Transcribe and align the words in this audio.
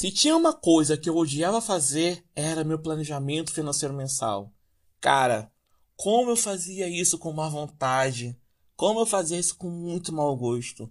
Se 0.00 0.12
tinha 0.12 0.36
uma 0.36 0.52
coisa 0.52 0.96
que 0.96 1.10
eu 1.10 1.16
odiava 1.16 1.60
fazer, 1.60 2.24
era 2.32 2.62
meu 2.62 2.78
planejamento 2.78 3.52
financeiro 3.52 3.92
mensal. 3.92 4.52
Cara, 5.00 5.50
como 5.96 6.30
eu 6.30 6.36
fazia 6.36 6.88
isso 6.88 7.18
com 7.18 7.32
má 7.32 7.48
vontade. 7.48 8.38
Como 8.76 9.00
eu 9.00 9.06
fazia 9.06 9.36
isso 9.36 9.56
com 9.56 9.68
muito 9.68 10.14
mau 10.14 10.36
gosto. 10.36 10.88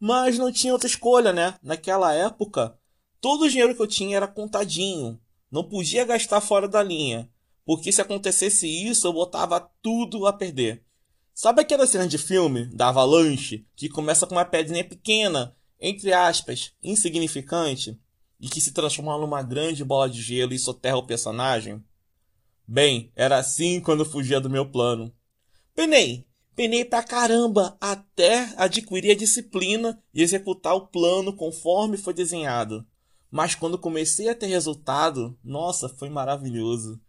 Mas 0.00 0.38
não 0.38 0.50
tinha 0.50 0.72
outra 0.72 0.88
escolha, 0.88 1.30
né? 1.30 1.56
Naquela 1.62 2.14
época, 2.14 2.74
todo 3.20 3.42
o 3.42 3.50
dinheiro 3.50 3.74
que 3.74 3.82
eu 3.82 3.86
tinha 3.86 4.16
era 4.16 4.26
contadinho. 4.26 5.20
Não 5.50 5.62
podia 5.62 6.06
gastar 6.06 6.40
fora 6.40 6.66
da 6.66 6.82
linha. 6.82 7.30
Porque 7.66 7.92
se 7.92 8.00
acontecesse 8.00 8.66
isso, 8.66 9.06
eu 9.06 9.12
botava 9.12 9.60
tudo 9.82 10.26
a 10.26 10.32
perder. 10.32 10.82
Sabe 11.34 11.60
aquela 11.60 11.86
cena 11.86 12.08
de 12.08 12.16
filme 12.16 12.64
da 12.74 12.88
Avalanche 12.88 13.66
que 13.76 13.90
começa 13.90 14.26
com 14.26 14.36
uma 14.36 14.44
pedrinha 14.46 14.88
pequena, 14.88 15.54
entre 15.78 16.14
aspas, 16.14 16.72
insignificante, 16.82 18.00
e 18.40 18.48
que 18.48 18.60
se 18.60 18.72
transforma 18.72 19.18
numa 19.18 19.42
grande 19.42 19.84
bola 19.84 20.08
de 20.08 20.22
gelo 20.22 20.52
e 20.52 20.58
soterra 20.58 20.96
o 20.96 21.06
personagem? 21.06 21.82
Bem, 22.66 23.10
era 23.16 23.38
assim 23.38 23.80
quando 23.80 24.04
fugia 24.04 24.40
do 24.40 24.50
meu 24.50 24.70
plano. 24.70 25.12
Penei, 25.74 26.26
penei 26.54 26.84
pra 26.84 27.02
caramba 27.02 27.76
até 27.80 28.52
adquirir 28.56 29.12
a 29.12 29.16
disciplina 29.16 30.02
e 30.12 30.22
executar 30.22 30.74
o 30.74 30.86
plano 30.86 31.32
conforme 31.32 31.96
foi 31.96 32.12
desenhado. 32.12 32.86
Mas 33.30 33.54
quando 33.54 33.78
comecei 33.78 34.28
a 34.28 34.34
ter 34.34 34.46
resultado, 34.46 35.38
nossa, 35.42 35.88
foi 35.88 36.08
maravilhoso. 36.08 37.00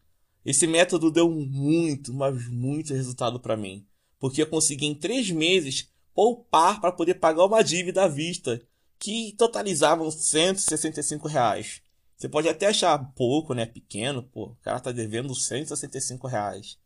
Esse 0.46 0.66
método 0.66 1.12
deu 1.12 1.30
muito, 1.30 2.14
mas 2.14 2.48
muito 2.50 2.94
resultado 2.94 3.40
para 3.40 3.58
mim, 3.58 3.86
porque 4.20 4.42
eu 4.42 4.48
consegui 4.48 4.86
em 4.86 4.96
três 4.96 5.30
meses 5.30 5.90
poupar 6.14 6.82
para 6.82 6.92
poder 6.92 7.16
pagar 7.16 7.46
uma 7.46 7.62
dívida 7.62 8.04
à 8.04 8.08
vista, 8.08 8.62
que 8.99 9.34
totalizavam 9.38 10.12
165 10.12 11.27
reais. 11.27 11.81
Você 12.17 12.27
pode 12.27 12.49
até 12.49 12.67
achar 12.67 12.98
pouco, 13.16 13.53
né, 13.53 13.66
pequeno, 13.66 14.22
pô, 14.22 14.48
o 14.48 14.55
cara 14.62 14.80
tá 14.80 14.91
devendo 14.91 15.33
165 15.33 16.28
reais. 16.28 16.78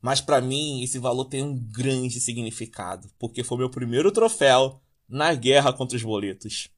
Mas 0.00 0.20
para 0.20 0.40
mim 0.40 0.82
esse 0.82 0.98
valor 0.98 1.24
tem 1.24 1.42
um 1.42 1.56
grande 1.56 2.20
significado, 2.20 3.08
porque 3.18 3.42
foi 3.42 3.56
meu 3.56 3.70
primeiro 3.70 4.12
troféu 4.12 4.80
na 5.08 5.32
guerra 5.34 5.72
contra 5.72 5.96
os 5.96 6.02
boletos. 6.02 6.68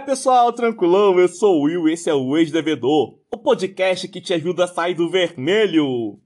Pessoal, 0.00 0.52
tranquilão? 0.52 1.18
Eu 1.18 1.28
sou 1.28 1.58
o 1.58 1.62
Will 1.62 1.88
esse 1.88 2.08
é 2.08 2.14
o 2.14 2.36
Ex-Devedor, 2.36 3.18
o 3.32 3.38
podcast 3.38 4.06
que 4.08 4.20
te 4.20 4.32
ajuda 4.32 4.64
a 4.64 4.68
sair 4.68 4.94
do 4.94 5.10
vermelho. 5.10 6.20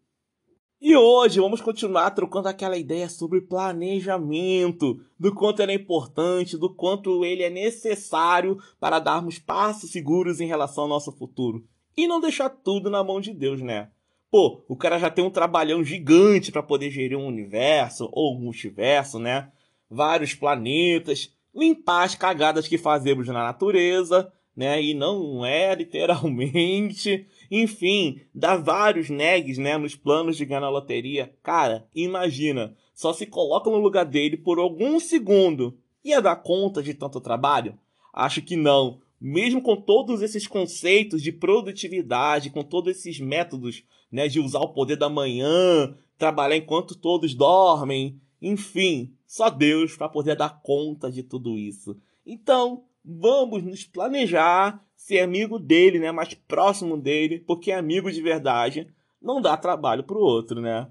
E 0.81 0.95
hoje 0.97 1.41
vamos 1.41 1.61
continuar 1.61 2.11
trocando 2.11 2.49
aquela 2.49 2.77
ideia 2.77 3.09
sobre 3.09 3.41
planejamento, 3.41 5.01
do 5.19 5.35
quanto 5.35 5.63
ele 5.63 5.73
é 5.73 5.77
importante, 5.77 6.59
do 6.59 6.75
quanto 6.75 7.25
ele 7.25 7.43
é 7.43 7.49
necessário 7.49 8.59
para 8.79 8.99
darmos 8.99 9.39
passos 9.39 9.91
seguros 9.91 10.41
em 10.41 10.47
relação 10.47 10.85
ao 10.85 10.91
nosso 10.91 11.13
futuro. 11.13 11.65
E 11.97 12.07
não 12.07 12.21
deixar 12.21 12.51
tudo 12.51 12.91
na 12.91 13.03
mão 13.03 13.21
de 13.21 13.33
Deus, 13.33 13.63
né? 13.63 13.89
Pô, 14.31 14.65
o 14.69 14.77
cara 14.77 14.99
já 14.99 15.11
tem 15.11 15.25
um 15.25 15.31
trabalhão 15.31 15.85
gigante 15.85 16.53
para 16.53 16.63
poder 16.63 16.91
gerir 16.91 17.17
um 17.17 17.27
universo 17.27 18.09
ou 18.13 18.35
um 18.35 18.41
multiverso, 18.41 19.19
né? 19.19 19.51
Vários 19.89 20.35
planetas 20.35 21.33
limpar 21.55 22.05
as 22.05 22.15
cagadas 22.15 22.67
que 22.67 22.79
fazemos 22.79 23.27
na 23.27 23.45
natureza, 23.45 24.33
né? 24.57 24.83
E 24.83 24.95
não 24.95 25.45
é 25.45 25.75
literalmente. 25.75 27.27
Enfim, 27.51 28.21
dá 28.35 28.57
vários 28.57 29.11
negs, 29.11 29.59
né? 29.59 29.77
Nos 29.77 29.95
planos 29.95 30.37
de 30.37 30.45
ganhar 30.45 30.69
loteria. 30.69 31.35
Cara, 31.43 31.89
imagina. 31.95 32.77
Só 32.95 33.13
se 33.13 33.27
coloca 33.27 33.71
no 33.71 33.79
lugar 33.79 34.05
dele 34.05 34.37
por 34.37 34.59
algum 34.59 35.01
segundo. 35.01 35.79
Ia 36.05 36.21
dar 36.21 36.37
conta 36.37 36.83
de 36.83 36.95
tanto 36.95 37.21
trabalho? 37.21 37.79
Acho 38.13 38.43
que 38.43 38.57
não. 38.57 39.01
Mesmo 39.21 39.63
com 39.63 39.77
todos 39.77 40.21
esses 40.21 40.47
conceitos 40.47 41.23
de 41.23 41.33
produtividade, 41.33 42.51
com 42.51 42.63
todos 42.63 42.97
esses 42.97 43.21
métodos, 43.21 43.85
né? 44.11 44.29
De 44.29 44.41
usar 44.41 44.61
o 44.61 44.73
poder 44.73 44.97
da 44.97 45.09
manhã, 45.09 45.95
trabalhar 46.19 46.57
enquanto 46.57 46.95
todos 46.95 47.35
dormem, 47.35 48.21
enfim, 48.43 49.15
só 49.25 49.49
Deus 49.49 49.97
para 49.97 50.09
poder 50.09 50.37
dar 50.37 50.61
conta 50.63 51.11
de 51.11 51.23
tudo 51.23 51.57
isso. 51.57 51.97
Então, 52.27 52.85
vamos 53.05 53.63
nos 53.63 53.85
planejar, 53.85 54.85
ser 54.97 55.21
amigo 55.21 55.61
dele, 55.61 56.01
né, 56.01 56.11
mais 56.11 56.35
próximo 56.35 56.97
dele, 56.97 57.39
porque 57.39 57.71
amigo 57.71 58.11
de 58.11 58.21
verdade 58.21 58.93
não 59.21 59.41
dá 59.41 59.57
trabalho 59.57 60.03
pro 60.03 60.19
outro, 60.19 60.61
né? 60.61 60.91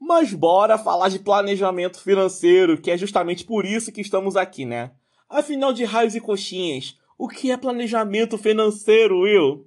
Mas 0.00 0.32
bora 0.32 0.78
falar 0.78 1.10
de 1.10 1.18
planejamento 1.18 2.00
financeiro, 2.00 2.80
que 2.80 2.90
é 2.90 2.96
justamente 2.96 3.44
por 3.44 3.66
isso 3.66 3.92
que 3.92 4.00
estamos 4.00 4.36
aqui, 4.36 4.64
né? 4.64 4.92
Afinal 5.28 5.72
de 5.72 5.84
raios 5.84 6.14
e 6.14 6.20
coxinhas, 6.20 6.96
o 7.18 7.28
que 7.28 7.50
é 7.50 7.56
planejamento 7.56 8.38
financeiro, 8.38 9.20
Will? 9.20 9.66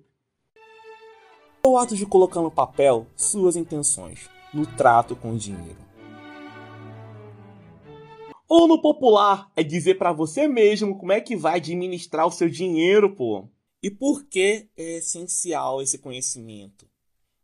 É 1.63 1.67
o 1.67 1.77
ato 1.77 1.95
de 1.95 2.05
colocar 2.05 2.41
no 2.41 2.49
papel 2.49 3.05
suas 3.15 3.55
intenções 3.55 4.27
no 4.53 4.65
trato 4.65 5.15
com 5.15 5.33
o 5.33 5.37
dinheiro. 5.37 5.90
Ou 8.53 8.67
no 8.67 8.81
popular, 8.81 9.49
é 9.55 9.63
dizer 9.63 9.97
para 9.97 10.11
você 10.11 10.45
mesmo 10.45 10.99
como 10.99 11.13
é 11.13 11.21
que 11.21 11.37
vai 11.37 11.55
administrar 11.55 12.27
o 12.27 12.31
seu 12.31 12.49
dinheiro, 12.49 13.15
pô. 13.15 13.47
E 13.81 13.89
por 13.89 14.25
que 14.25 14.69
é 14.75 14.97
essencial 14.97 15.81
esse 15.81 15.97
conhecimento? 15.97 16.85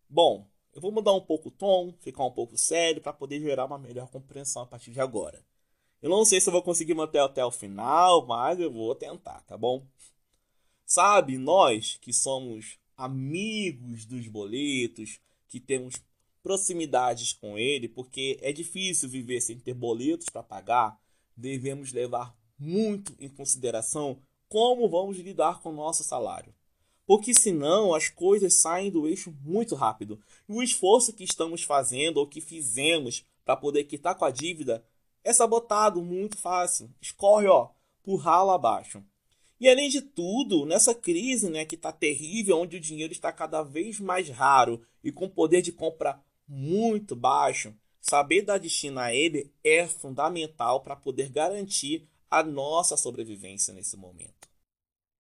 Bom, 0.09 0.45
eu 0.75 0.81
vou 0.81 0.91
mudar 0.91 1.13
um 1.13 1.21
pouco 1.21 1.47
o 1.47 1.51
tom, 1.51 1.93
ficar 2.01 2.25
um 2.25 2.31
pouco 2.31 2.57
sério 2.57 3.01
para 3.01 3.13
poder 3.13 3.39
gerar 3.39 3.63
uma 3.63 3.79
melhor 3.79 4.09
compreensão 4.09 4.63
a 4.63 4.65
partir 4.65 4.91
de 4.91 4.99
agora. 4.99 5.41
Eu 6.01 6.09
não 6.09 6.25
sei 6.25 6.41
se 6.41 6.49
eu 6.49 6.51
vou 6.51 6.61
conseguir 6.61 6.93
manter 6.93 7.19
até 7.19 7.45
o 7.45 7.51
final, 7.51 8.27
mas 8.27 8.59
eu 8.59 8.69
vou 8.69 8.93
tentar, 8.93 9.39
tá 9.43 9.57
bom? 9.57 9.87
Sabe, 10.85 11.37
nós 11.37 11.97
que 12.01 12.11
somos 12.11 12.77
amigos 12.97 14.05
dos 14.05 14.27
boletos, 14.27 15.21
que 15.47 15.61
temos 15.61 15.95
proximidades 16.47 17.33
com 17.33 17.57
ele, 17.57 17.89
porque 17.89 18.39
é 18.41 18.53
difícil 18.53 19.09
viver 19.09 19.41
sem 19.41 19.59
ter 19.59 19.73
boletos 19.73 20.27
para 20.31 20.41
pagar, 20.41 20.97
devemos 21.35 21.91
levar 21.91 22.33
muito 22.57 23.13
em 23.19 23.27
consideração 23.27 24.21
como 24.47 24.87
vamos 24.87 25.17
lidar 25.17 25.61
com 25.61 25.71
o 25.71 25.75
nosso 25.75 26.05
salário. 26.05 26.55
Porque 27.05 27.33
senão 27.33 27.93
as 27.93 28.07
coisas 28.07 28.61
saem 28.61 28.89
do 28.89 29.09
eixo 29.09 29.35
muito 29.43 29.75
rápido. 29.75 30.21
E 30.47 30.53
o 30.53 30.63
esforço 30.63 31.11
que 31.11 31.25
estamos 31.25 31.63
fazendo 31.63 32.15
ou 32.15 32.27
que 32.27 32.39
fizemos 32.39 33.25
para 33.43 33.57
poder 33.57 33.83
quitar 33.83 34.15
com 34.15 34.23
a 34.23 34.31
dívida 34.31 34.85
é 35.25 35.33
sabotado 35.33 36.01
muito 36.01 36.37
fácil. 36.37 36.89
Escorre, 37.01 37.47
ó, 37.47 37.71
por 38.01 38.15
ralo 38.15 38.51
abaixo. 38.51 39.03
E 39.59 39.67
além 39.67 39.89
de 39.89 40.01
tudo, 40.01 40.65
nessa 40.65 40.95
crise 40.95 41.49
né, 41.49 41.65
que 41.65 41.75
está 41.75 41.91
terrível, 41.91 42.59
onde 42.59 42.77
o 42.77 42.81
dinheiro 42.81 43.11
está 43.11 43.33
cada 43.33 43.63
vez 43.63 43.99
mais 43.99 44.29
raro 44.29 44.81
e 45.03 45.11
com 45.11 45.27
poder 45.27 45.61
de 45.61 45.73
compra 45.73 46.21
muito 46.47 47.15
baixo, 47.15 47.73
saber 47.99 48.41
dar 48.41 48.57
destino 48.57 48.99
a 48.99 49.13
ele 49.13 49.51
é 49.63 49.85
fundamental 49.87 50.81
para 50.81 50.95
poder 50.95 51.29
garantir 51.29 52.07
a 52.29 52.43
nossa 52.43 52.95
sobrevivência 52.95 53.73
nesse 53.73 53.97
momento. 53.97 54.47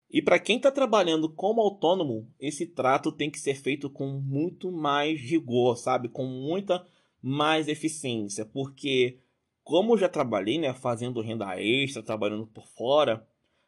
E 0.09 0.22
para 0.22 0.40
quem 0.40 0.57
está 0.57 0.72
trabalhando 0.72 1.30
como 1.30 1.62
autônomo, 1.62 2.28
esse 2.40 2.66
trato 2.66 3.12
tem 3.12 3.30
que 3.30 3.40
ser 3.40 3.56
feito 3.56 3.90
com 3.90 4.07
muito 4.07 4.72
mais 4.72 5.19
rigor, 5.22 5.78
sabe? 5.78 6.09
Com 6.09 6.25
muita 6.25 6.85
mais 7.22 7.68
eficiência, 7.68 8.44
porque 8.44 9.19
como 9.63 9.98
já 9.98 10.10
trabalhei, 10.10 10.57
né, 10.57 10.74
fazendo 10.74 11.22
renda 11.22 11.62
extra, 11.62 12.01
trabalhando 12.01 12.48
por 12.48 12.65
fora, 12.65 13.27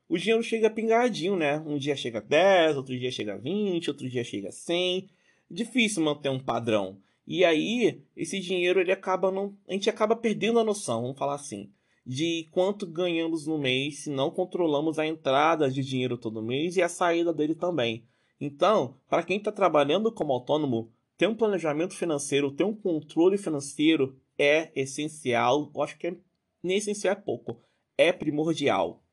o 0.09 0.17
dinheiro 0.17 0.41
chega 0.41 0.69
pingadinho, 0.69 1.35
né? 1.35 1.59
Um 1.59 1.77
dia 1.77 1.95
chega 1.95 2.17
a 2.17 2.21
10, 2.21 2.75
outro 2.75 2.97
dia 2.97 3.11
chega 3.11 3.35
a 3.35 3.37
20, 3.37 3.89
outro 3.89 4.09
dia 4.09 4.23
chega 4.23 4.49
a 4.49 4.51
100. 4.51 5.07
Difícil 5.49 6.03
manter 6.03 6.29
um 6.29 6.39
padrão. 6.39 6.97
E 7.25 7.45
aí, 7.45 8.03
esse 8.15 8.39
dinheiro 8.39 8.79
ele 8.79 8.91
acaba 8.91 9.31
não, 9.31 9.55
a 9.67 9.73
gente 9.73 9.89
acaba 9.89 10.15
perdendo 10.15 10.59
a 10.59 10.63
noção, 10.63 11.03
vamos 11.03 11.17
falar 11.17 11.35
assim, 11.35 11.71
de 12.05 12.47
quanto 12.51 12.87
ganhamos 12.87 13.45
no 13.45 13.57
mês 13.57 14.03
se 14.03 14.09
não 14.09 14.31
controlamos 14.31 14.97
a 14.97 15.05
entrada 15.05 15.69
de 15.69 15.83
dinheiro 15.83 16.17
todo 16.17 16.41
mês 16.41 16.75
e 16.75 16.81
a 16.81 16.89
saída 16.89 17.33
dele 17.33 17.55
também. 17.55 18.05
Então, 18.39 18.97
para 19.07 19.23
quem 19.23 19.37
está 19.37 19.51
trabalhando 19.51 20.11
como 20.11 20.33
autônomo, 20.33 20.91
ter 21.15 21.27
um 21.27 21.35
planejamento 21.35 21.93
financeiro, 21.93 22.51
ter 22.51 22.63
um 22.63 22.75
controle 22.75 23.37
financeiro 23.37 24.19
é 24.37 24.71
essencial. 24.75 25.71
Eu 25.73 25.81
acho 25.83 25.97
que 25.97 26.07
é, 26.07 26.17
nem 26.63 26.77
essencial 26.77 27.13
é 27.13 27.15
pouco, 27.15 27.61
é 27.95 28.11
primordial. 28.11 29.03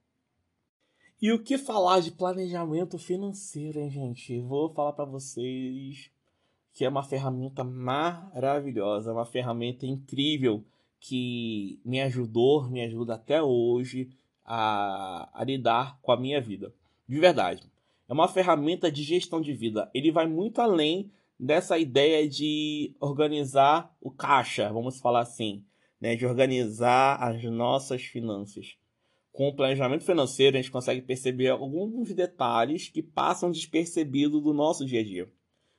E 1.20 1.32
o 1.32 1.43
que 1.43 1.58
falar 1.58 2.00
de 2.00 2.12
planejamento 2.12 2.96
financeiro, 2.96 3.81
hein, 3.81 3.90
gente? 3.90 4.40
Vou 4.40 4.72
falar 4.72 4.94
para 4.94 5.05
vocês 5.05 6.10
que 6.78 6.84
é 6.84 6.88
uma 6.88 7.02
ferramenta 7.02 7.64
maravilhosa, 7.64 9.12
uma 9.12 9.25
ferramenta 9.25 9.84
incrível 9.84 10.64
que 11.00 11.80
me 11.84 12.00
ajudou, 12.00 12.70
me 12.70 12.80
ajuda 12.82 13.14
até 13.14 13.42
hoje 13.42 14.10
a, 14.44 15.28
a 15.34 15.42
lidar 15.42 15.98
com 16.00 16.12
a 16.12 16.16
minha 16.16 16.40
vida. 16.40 16.72
De 17.08 17.19
verdade. 17.19 17.69
É 18.08 18.12
uma 18.12 18.28
ferramenta 18.28 18.92
de 18.92 19.02
gestão 19.02 19.40
de 19.40 19.52
vida. 19.52 19.90
Ele 19.92 20.12
vai 20.12 20.28
muito 20.28 20.60
além 20.60 21.10
dessa 21.36 21.76
ideia 21.76 22.28
de 22.28 22.94
organizar 23.00 23.92
o 24.00 24.08
caixa, 24.08 24.72
vamos 24.72 25.00
falar 25.00 25.22
assim, 25.22 25.64
né? 26.00 26.14
de 26.14 26.26
organizar 26.26 27.16
as 27.20 27.42
nossas 27.42 28.02
finanças. 28.04 28.76
Com 29.32 29.48
o 29.48 29.56
planejamento 29.56 30.04
financeiro, 30.04 30.56
a 30.56 30.60
gente 30.60 30.70
consegue 30.70 31.02
perceber 31.02 31.48
alguns 31.48 32.14
detalhes 32.14 32.88
que 32.88 33.02
passam 33.02 33.50
despercebidos 33.50 34.40
do 34.40 34.54
nosso 34.54 34.86
dia 34.86 35.00
a 35.00 35.04
dia. 35.04 35.28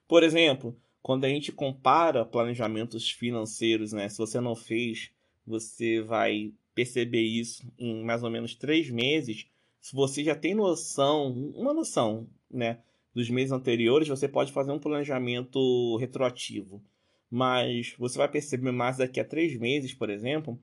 Por 0.06 0.24
exemplo, 0.24 0.76
quando 1.02 1.26
a 1.26 1.30
gente 1.30 1.52
compara 1.52 2.26
planejamentos 2.26 3.10
financeiros, 3.10 3.94
né? 3.94 4.10
se 4.10 4.18
você 4.18 4.40
não 4.40 4.56
fez, 4.56 5.12
você 5.46 6.02
vai 6.02 6.54
perceber 6.76 7.22
isso 7.22 7.68
em 7.78 8.04
mais 8.04 8.24
ou 8.24 8.30
menos 8.30 8.56
três 8.56 8.90
meses. 8.90 9.48
Se 9.82 9.96
você 9.96 10.24
já 10.24 10.36
tem 10.36 10.54
noção, 10.54 11.32
uma 11.56 11.74
noção, 11.74 12.28
né, 12.50 12.80
dos 13.14 13.30
meses 13.30 13.52
anteriores, 13.52 14.08
você 14.08 14.28
pode 14.28 14.52
fazer 14.52 14.72
um 14.72 14.80
planejamento 14.80 15.98
retroativo. 15.98 16.82
Mas 17.30 17.96
você 17.98 18.18
vai 18.18 18.28
perceber 18.28 18.72
mais 18.72 18.98
daqui 18.98 19.20
a 19.20 19.26
três 19.26 19.58
meses, 19.60 19.94
por 19.94 20.10
exemplo, 20.10 20.60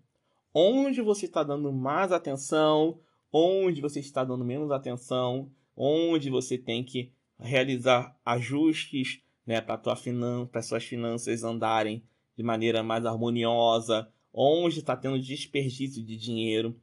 onde 0.54 1.00
você 1.00 1.26
está 1.26 1.42
dando 1.42 1.72
mais 1.72 2.12
atenção, 2.12 2.98
onde 3.32 3.80
você 3.80 4.00
está 4.00 4.24
dando 4.24 4.44
menos 4.44 4.70
atenção, 4.70 5.50
onde 5.76 6.30
você 6.30 6.56
tem 6.56 6.82
que 6.82 7.10
realizar 7.38 8.18
ajustes 8.24 9.20
né, 9.46 9.60
para 9.60 9.96
finan 9.96 10.48
suas 10.62 10.84
finanças 10.84 11.44
andarem 11.44 12.02
de 12.36 12.42
maneira 12.42 12.82
mais 12.82 13.06
harmoniosa, 13.06 14.10
onde 14.32 14.80
está 14.80 14.96
tendo 14.96 15.18
desperdício 15.18 16.04
de 16.04 16.16
dinheiro. 16.16 16.78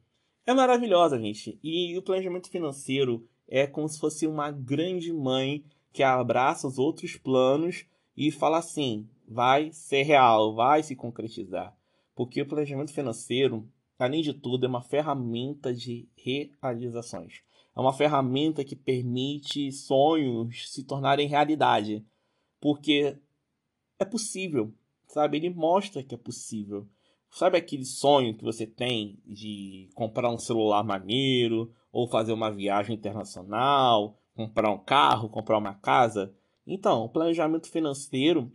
É 0.46 0.52
maravilhosa, 0.52 1.18
gente. 1.18 1.58
E 1.62 1.96
o 1.96 2.02
planejamento 2.02 2.48
financeiro 2.48 3.28
é 3.46 3.66
como 3.66 3.88
se 3.88 3.98
fosse 3.98 4.26
uma 4.26 4.50
grande 4.50 5.12
mãe 5.12 5.64
que 5.92 6.02
abraça 6.02 6.66
os 6.66 6.78
outros 6.78 7.16
planos 7.16 7.86
e 8.16 8.30
fala 8.30 8.58
assim: 8.58 9.08
vai 9.28 9.70
ser 9.72 10.02
real, 10.02 10.54
vai 10.54 10.82
se 10.82 10.96
concretizar. 10.96 11.76
Porque 12.14 12.42
o 12.42 12.46
planejamento 12.46 12.92
financeiro, 12.92 13.68
além 13.98 14.22
de 14.22 14.32
tudo, 14.32 14.66
é 14.66 14.68
uma 14.68 14.82
ferramenta 14.82 15.72
de 15.72 16.08
realizações. 16.16 17.42
É 17.76 17.80
uma 17.80 17.92
ferramenta 17.92 18.64
que 18.64 18.76
permite 18.76 19.72
sonhos 19.72 20.72
se 20.72 20.84
tornarem 20.84 21.28
realidade. 21.28 22.04
Porque 22.64 23.18
é 23.98 24.06
possível, 24.06 24.72
sabe? 25.06 25.36
Ele 25.36 25.50
mostra 25.50 26.02
que 26.02 26.14
é 26.14 26.16
possível. 26.16 26.88
Sabe 27.28 27.58
aquele 27.58 27.84
sonho 27.84 28.34
que 28.34 28.42
você 28.42 28.66
tem 28.66 29.18
de 29.26 29.90
comprar 29.94 30.30
um 30.30 30.38
celular 30.38 30.82
maneiro, 30.82 31.70
ou 31.92 32.08
fazer 32.08 32.32
uma 32.32 32.50
viagem 32.50 32.96
internacional, 32.96 34.18
comprar 34.34 34.70
um 34.70 34.78
carro, 34.78 35.28
comprar 35.28 35.58
uma 35.58 35.74
casa? 35.74 36.34
Então, 36.66 37.04
o 37.04 37.08
planejamento 37.10 37.68
financeiro, 37.68 38.50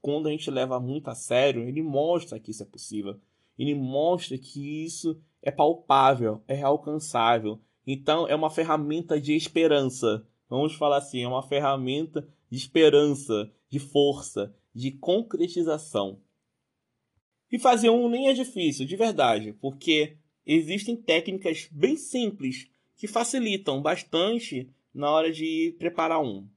quando 0.00 0.28
a 0.28 0.30
gente 0.30 0.48
leva 0.48 0.78
muito 0.78 1.08
a 1.08 1.16
sério, 1.16 1.68
ele 1.68 1.82
mostra 1.82 2.38
que 2.38 2.52
isso 2.52 2.62
é 2.62 2.66
possível. 2.66 3.18
Ele 3.58 3.74
mostra 3.74 4.38
que 4.38 4.84
isso 4.84 5.20
é 5.42 5.50
palpável, 5.50 6.40
é 6.46 6.62
alcançável. 6.62 7.58
Então, 7.84 8.28
é 8.28 8.34
uma 8.36 8.48
ferramenta 8.48 9.20
de 9.20 9.34
esperança. 9.34 10.24
Vamos 10.48 10.74
falar 10.74 10.98
assim, 10.98 11.24
é 11.24 11.28
uma 11.28 11.42
ferramenta 11.42 12.28
de 12.50 12.56
esperança, 12.56 13.50
de 13.68 13.78
força, 13.78 14.54
de 14.74 14.90
concretização. 14.90 16.20
E 17.50 17.58
fazer 17.58 17.90
um 17.90 18.08
nem 18.08 18.28
é 18.28 18.32
difícil, 18.32 18.86
de 18.86 18.96
verdade, 18.96 19.52
porque 19.60 20.16
existem 20.44 20.96
técnicas 20.96 21.68
bem 21.70 21.96
simples 21.96 22.68
que 22.96 23.06
facilitam 23.06 23.80
bastante 23.80 24.68
na 24.92 25.10
hora 25.10 25.32
de 25.32 25.74
preparar 25.78 26.22
um. 26.22 26.48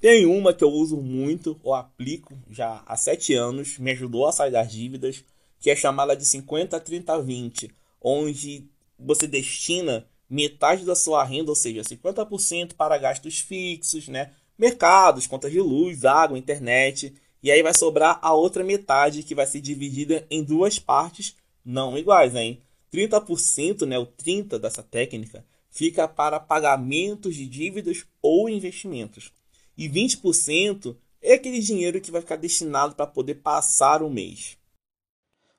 Tem 0.00 0.26
uma 0.26 0.52
que 0.52 0.62
eu 0.62 0.68
uso 0.68 1.00
muito, 1.00 1.58
ou 1.62 1.72
aplico 1.72 2.36
já 2.50 2.82
há 2.86 2.96
7 2.96 3.32
anos, 3.34 3.78
me 3.78 3.92
ajudou 3.92 4.26
a 4.26 4.32
sair 4.32 4.50
das 4.50 4.70
dívidas, 4.70 5.24
que 5.58 5.70
é 5.70 5.76
chamada 5.76 6.14
de 6.14 6.26
50 6.26 6.78
30 6.78 7.22
20, 7.22 7.70
onde 8.02 8.68
você 8.98 9.26
destina 9.26 10.06
metade 10.28 10.84
da 10.84 10.94
sua 10.94 11.24
renda, 11.24 11.50
ou 11.50 11.56
seja, 11.56 11.82
50% 11.82 12.74
para 12.74 12.98
gastos 12.98 13.38
fixos, 13.38 14.08
né? 14.08 14.32
Mercados, 14.58 15.26
contas 15.26 15.50
de 15.50 15.60
luz, 15.60 16.04
água, 16.04 16.38
internet, 16.38 17.14
e 17.42 17.50
aí 17.50 17.62
vai 17.62 17.74
sobrar 17.74 18.18
a 18.22 18.32
outra 18.32 18.64
metade 18.64 19.22
que 19.22 19.34
vai 19.34 19.46
ser 19.46 19.60
dividida 19.60 20.26
em 20.30 20.42
duas 20.42 20.78
partes 20.78 21.36
não 21.64 21.96
iguais, 21.98 22.34
hein? 22.34 22.62
30%, 22.92 23.86
né, 23.86 23.98
o 23.98 24.06
30 24.06 24.58
dessa 24.58 24.82
técnica, 24.82 25.44
fica 25.70 26.06
para 26.06 26.38
pagamentos 26.38 27.34
de 27.34 27.46
dívidas 27.46 28.04
ou 28.22 28.48
investimentos. 28.48 29.32
E 29.76 29.88
20% 29.88 30.96
é 31.20 31.34
aquele 31.34 31.58
dinheiro 31.58 32.00
que 32.00 32.12
vai 32.12 32.20
ficar 32.20 32.36
destinado 32.36 32.94
para 32.94 33.06
poder 33.06 33.36
passar 33.36 34.02
o 34.02 34.10
mês. 34.10 34.56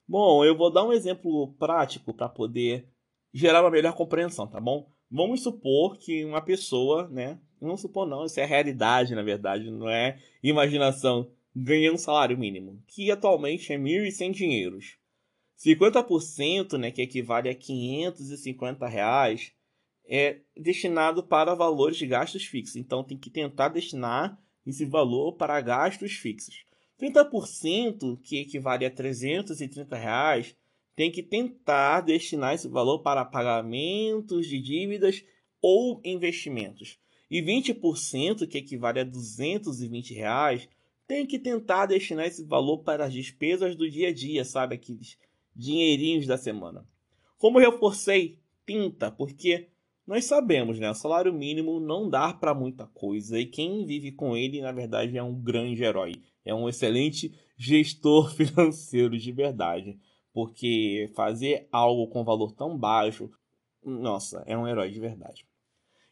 Bom, 0.07 0.45
eu 0.45 0.55
vou 0.55 0.71
dar 0.71 0.85
um 0.85 0.93
exemplo 0.93 1.53
prático 1.53 2.13
para 2.13 2.29
poder 2.29 2.87
gerar 3.33 3.61
uma 3.61 3.71
melhor 3.71 3.93
compreensão, 3.93 4.47
tá 4.47 4.61
bom? 4.61 4.87
Vamos 5.11 5.41
supor 5.41 5.97
que 5.97 6.23
uma 6.23 6.41
pessoa, 6.41 7.09
né? 7.09 7.37
Não 7.65 7.77
supor 7.77 8.07
não, 8.07 8.25
isso 8.25 8.39
é 8.39 8.45
realidade, 8.45 9.15
na 9.15 9.23
verdade, 9.23 9.69
não 9.71 9.89
é 9.89 10.19
imaginação 10.43 11.29
ganha 11.55 11.93
um 11.93 11.97
salário 11.97 12.37
mínimo, 12.37 12.83
que 12.85 13.09
atualmente 13.09 13.71
é 13.71 13.77
1.100 13.77 14.31
dinheiros. 14.31 14.97
50%, 15.57 16.77
né, 16.77 16.91
que 16.91 17.01
equivale 17.01 17.47
a 17.47 17.55
550 17.55 18.85
reais, 18.87 19.53
é 20.07 20.41
destinado 20.55 21.23
para 21.23 21.55
valores 21.55 21.97
de 21.97 22.05
gastos 22.05 22.45
fixos. 22.45 22.75
Então 22.75 23.03
tem 23.03 23.17
que 23.17 23.29
tentar 23.29 23.69
destinar 23.69 24.37
esse 24.67 24.85
valor 24.85 25.33
para 25.33 25.59
gastos 25.61 26.13
fixos. 26.13 26.65
30%, 26.99 28.19
que 28.21 28.39
equivale 28.39 28.85
a 28.85 28.91
330 28.91 29.95
reais, 29.95 30.55
tem 30.95 31.11
que 31.11 31.23
tentar 31.23 32.01
destinar 32.01 32.53
esse 32.53 32.67
valor 32.67 32.99
para 32.99 33.25
pagamentos 33.25 34.47
de 34.47 34.59
dívidas 34.61 35.23
ou 35.61 36.01
investimentos. 36.03 36.99
E 37.29 37.41
20%, 37.41 38.47
que 38.47 38.57
equivale 38.57 38.99
a 38.99 39.03
220 39.03 40.13
reais, 40.13 40.69
tem 41.07 41.25
que 41.25 41.39
tentar 41.39 41.85
destinar 41.85 42.25
esse 42.25 42.43
valor 42.43 42.79
para 42.79 43.05
as 43.05 43.13
despesas 43.13 43.75
do 43.75 43.89
dia 43.89 44.09
a 44.09 44.13
dia, 44.13 44.43
sabe? 44.43 44.75
Aqueles 44.75 45.17
dinheirinhos 45.55 46.27
da 46.27 46.37
semana. 46.37 46.87
Como 47.37 47.59
eu 47.59 47.71
reforcei, 47.71 48.39
pinta, 48.65 49.11
porque 49.11 49.69
nós 50.05 50.25
sabemos, 50.25 50.79
né? 50.79 50.89
O 50.89 50.95
salário 50.95 51.33
mínimo 51.33 51.79
não 51.79 52.09
dá 52.09 52.33
para 52.33 52.53
muita 52.53 52.85
coisa 52.87 53.39
e 53.39 53.45
quem 53.45 53.85
vive 53.85 54.11
com 54.11 54.35
ele, 54.35 54.61
na 54.61 54.71
verdade, 54.71 55.17
é 55.17 55.23
um 55.23 55.33
grande 55.33 55.83
herói. 55.83 56.21
É 56.43 56.53
um 56.53 56.69
excelente 56.69 57.33
gestor 57.57 58.33
financeiro 58.35 59.17
de 59.17 59.31
verdade. 59.31 59.97
Porque 60.31 61.09
fazer 61.15 61.67
algo 61.71 62.07
com 62.07 62.23
valor 62.23 62.51
tão 62.51 62.77
baixo, 62.77 63.31
nossa, 63.83 64.43
é 64.45 64.57
um 64.57 64.67
herói 64.67 64.91
de 64.91 64.99
verdade. 64.99 65.45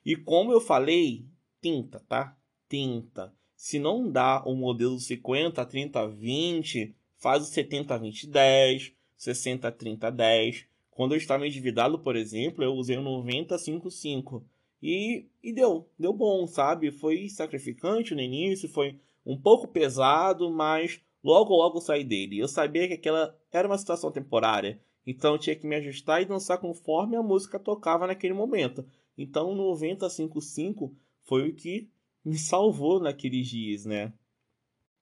E 0.06 0.16
como 0.16 0.52
eu 0.52 0.60
falei, 0.60 1.26
tinta, 1.62 2.00
tá? 2.08 2.38
Tinta. 2.70 3.34
Se 3.56 3.80
não 3.80 4.12
dá 4.12 4.44
o 4.46 4.56
modelo 4.56 5.00
50, 5.00 5.66
30, 5.66 6.08
20, 6.08 6.96
faz 7.16 7.44
o 7.44 7.46
70, 7.46 7.98
20, 7.98 8.28
10, 8.28 8.94
60, 9.16 9.72
30, 9.72 10.12
10. 10.12 10.66
Quando 10.92 11.14
eu 11.14 11.18
estava 11.18 11.48
endividado, 11.48 11.98
por 12.00 12.16
exemplo, 12.16 12.64
eu 12.64 12.74
usei 12.74 12.98
o 12.98 13.02
90, 13.02 13.58
5, 13.58 13.90
5. 13.90 14.46
E, 14.82 15.26
e 15.42 15.54
deu, 15.54 15.90
deu 15.98 16.12
bom, 16.12 16.46
sabe? 16.46 16.92
Foi 16.92 17.30
sacrificante 17.30 18.14
no 18.14 18.20
início, 18.20 18.68
foi 18.68 19.00
um 19.26 19.40
pouco 19.40 19.68
pesado, 19.70 20.52
mas 20.52 21.00
logo 21.24 21.56
logo 21.56 21.80
saí 21.80 22.04
dele. 22.04 22.38
Eu 22.38 22.50
sabia 22.50 22.88
que 22.88 22.96
aquela 22.96 23.34
era 23.52 23.68
uma 23.68 23.78
situação 23.78 24.12
temporária, 24.12 24.82
então 25.08 25.34
eu 25.34 25.40
tinha 25.40 25.56
que 25.56 25.66
me 25.66 25.78
ajustar 25.78 26.22
e 26.22 26.26
dançar 26.26 26.58
conforme 26.58 27.16
a 27.16 27.24
música 27.24 27.58
tocava 27.58 28.06
naquele 28.08 28.34
momento. 28.34 28.86
Então 29.18 29.56
9055 29.56 30.96
foi 31.24 31.50
o 31.50 31.56
que 31.56 31.90
me 32.24 32.38
salvou 32.38 33.00
naqueles 33.00 33.48
dias, 33.48 33.86
né? 33.86 34.14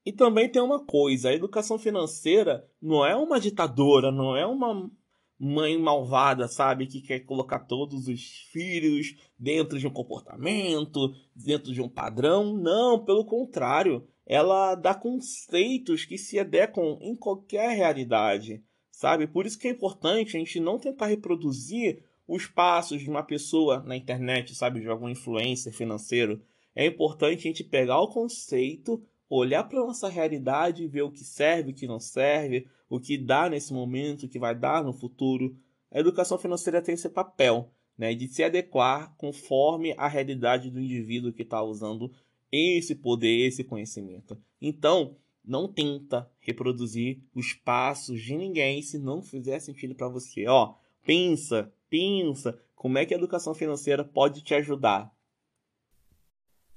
E 0.06 0.12
também 0.12 0.50
tem 0.50 0.62
uma 0.62 0.84
coisa, 0.84 1.30
a 1.30 1.34
educação 1.34 1.77
financeira 1.77 2.68
não 2.82 3.06
é 3.06 3.15
uma 3.15 3.39
ditadora, 3.39 4.12
não 4.12 4.36
é 4.36 4.46
uma 4.46 4.89
mãe 5.44 5.77
malvada, 5.77 6.48
sabe, 6.48 6.86
que 6.86 7.01
quer 7.01 7.22
colocar 7.22 7.60
todos 7.60 8.08
os 8.08 8.48
filhos 8.51 9.15
dentro 9.38 9.80
de 9.80 9.88
um 9.88 9.91
comportamento, 9.91 11.15
dentro 11.36 11.74
de 11.74 11.82
um 11.82 11.89
padrão. 11.89 12.56
Não, 12.56 13.03
pelo 13.03 13.25
contrário, 13.25 14.08
ela 14.25 14.75
dá 14.75 14.94
conceitos 14.94 16.06
que 16.06 16.18
se 16.18 16.38
adequam 16.38 16.98
em 17.01 17.15
qualquer 17.15 17.75
realidade, 17.75 18.63
sabe? 18.91 19.25
Por 19.27 19.48
isso 19.48 19.58
que 19.58 19.68
é 19.68 19.72
importante 19.72 20.36
a 20.36 20.39
gente 20.39 20.60
não 20.60 20.77
tentar 20.77 21.08
reproduzir 21.08 22.03
os 22.32 22.48
passos 22.48 23.02
de 23.02 23.10
uma 23.10 23.24
pessoa 23.24 23.82
na 23.82 23.94
internet, 23.94 24.56
sabe, 24.56 24.80
de 24.80 24.88
algum 24.88 25.10
influencer 25.10 25.74
financeiro, 25.74 26.42
é 26.74 26.86
importante 26.86 27.40
a 27.40 27.42
gente 27.42 27.62
pegar 27.62 28.00
o 28.00 28.08
conceito, 28.08 29.04
olhar 29.30 29.66
para 29.66 29.82
nossa 29.82 30.08
realidade 30.08 30.82
e 30.82 30.88
ver 30.88 31.02
o 31.02 31.12
que 31.12 31.26
serve, 31.26 31.72
o 31.72 31.74
que 31.74 31.86
não 31.86 32.00
serve, 32.00 32.66
o 32.90 33.02
que 33.02 33.18
dá 33.18 33.50
nesse 33.50 33.74
momento, 33.74 34.24
o 34.24 34.30
que 34.30 34.40
vai 34.40 34.56
dar 34.56 34.82
no 34.82 34.94
futuro. 34.94 35.58
A 35.92 36.00
educação 36.00 36.38
financeira 36.38 36.82
tem 36.82 36.96
esse 36.96 37.10
papel, 37.10 37.70
né, 37.98 38.16
de 38.16 38.30
se 38.30 38.42
adequar 38.42 39.14
conforme 39.18 39.94
a 39.98 40.08
realidade 40.08 40.72
do 40.72 40.80
indivíduo 40.80 41.34
que 41.34 41.42
está 41.42 41.62
usando 41.62 42.14
esse 42.50 42.96
poder, 42.96 43.46
esse 43.46 43.62
conhecimento. 43.62 44.42
Então, 44.62 45.18
não 45.44 45.68
tenta 45.68 46.32
reproduzir 46.40 47.20
os 47.36 47.52
passos 47.52 48.22
de 48.22 48.38
ninguém 48.38 48.82
se 48.82 48.98
não 48.98 49.22
fizer 49.22 49.60
sentido 49.60 49.94
para 49.94 50.08
você. 50.08 50.48
Ó, 50.48 50.76
pensa, 51.04 51.70
pensa 51.92 52.58
como 52.74 52.98
é 52.98 53.06
que 53.06 53.14
a 53.14 53.18
educação 53.18 53.54
financeira 53.54 54.04
pode 54.04 54.42
te 54.42 54.56
ajudar. 54.56 55.14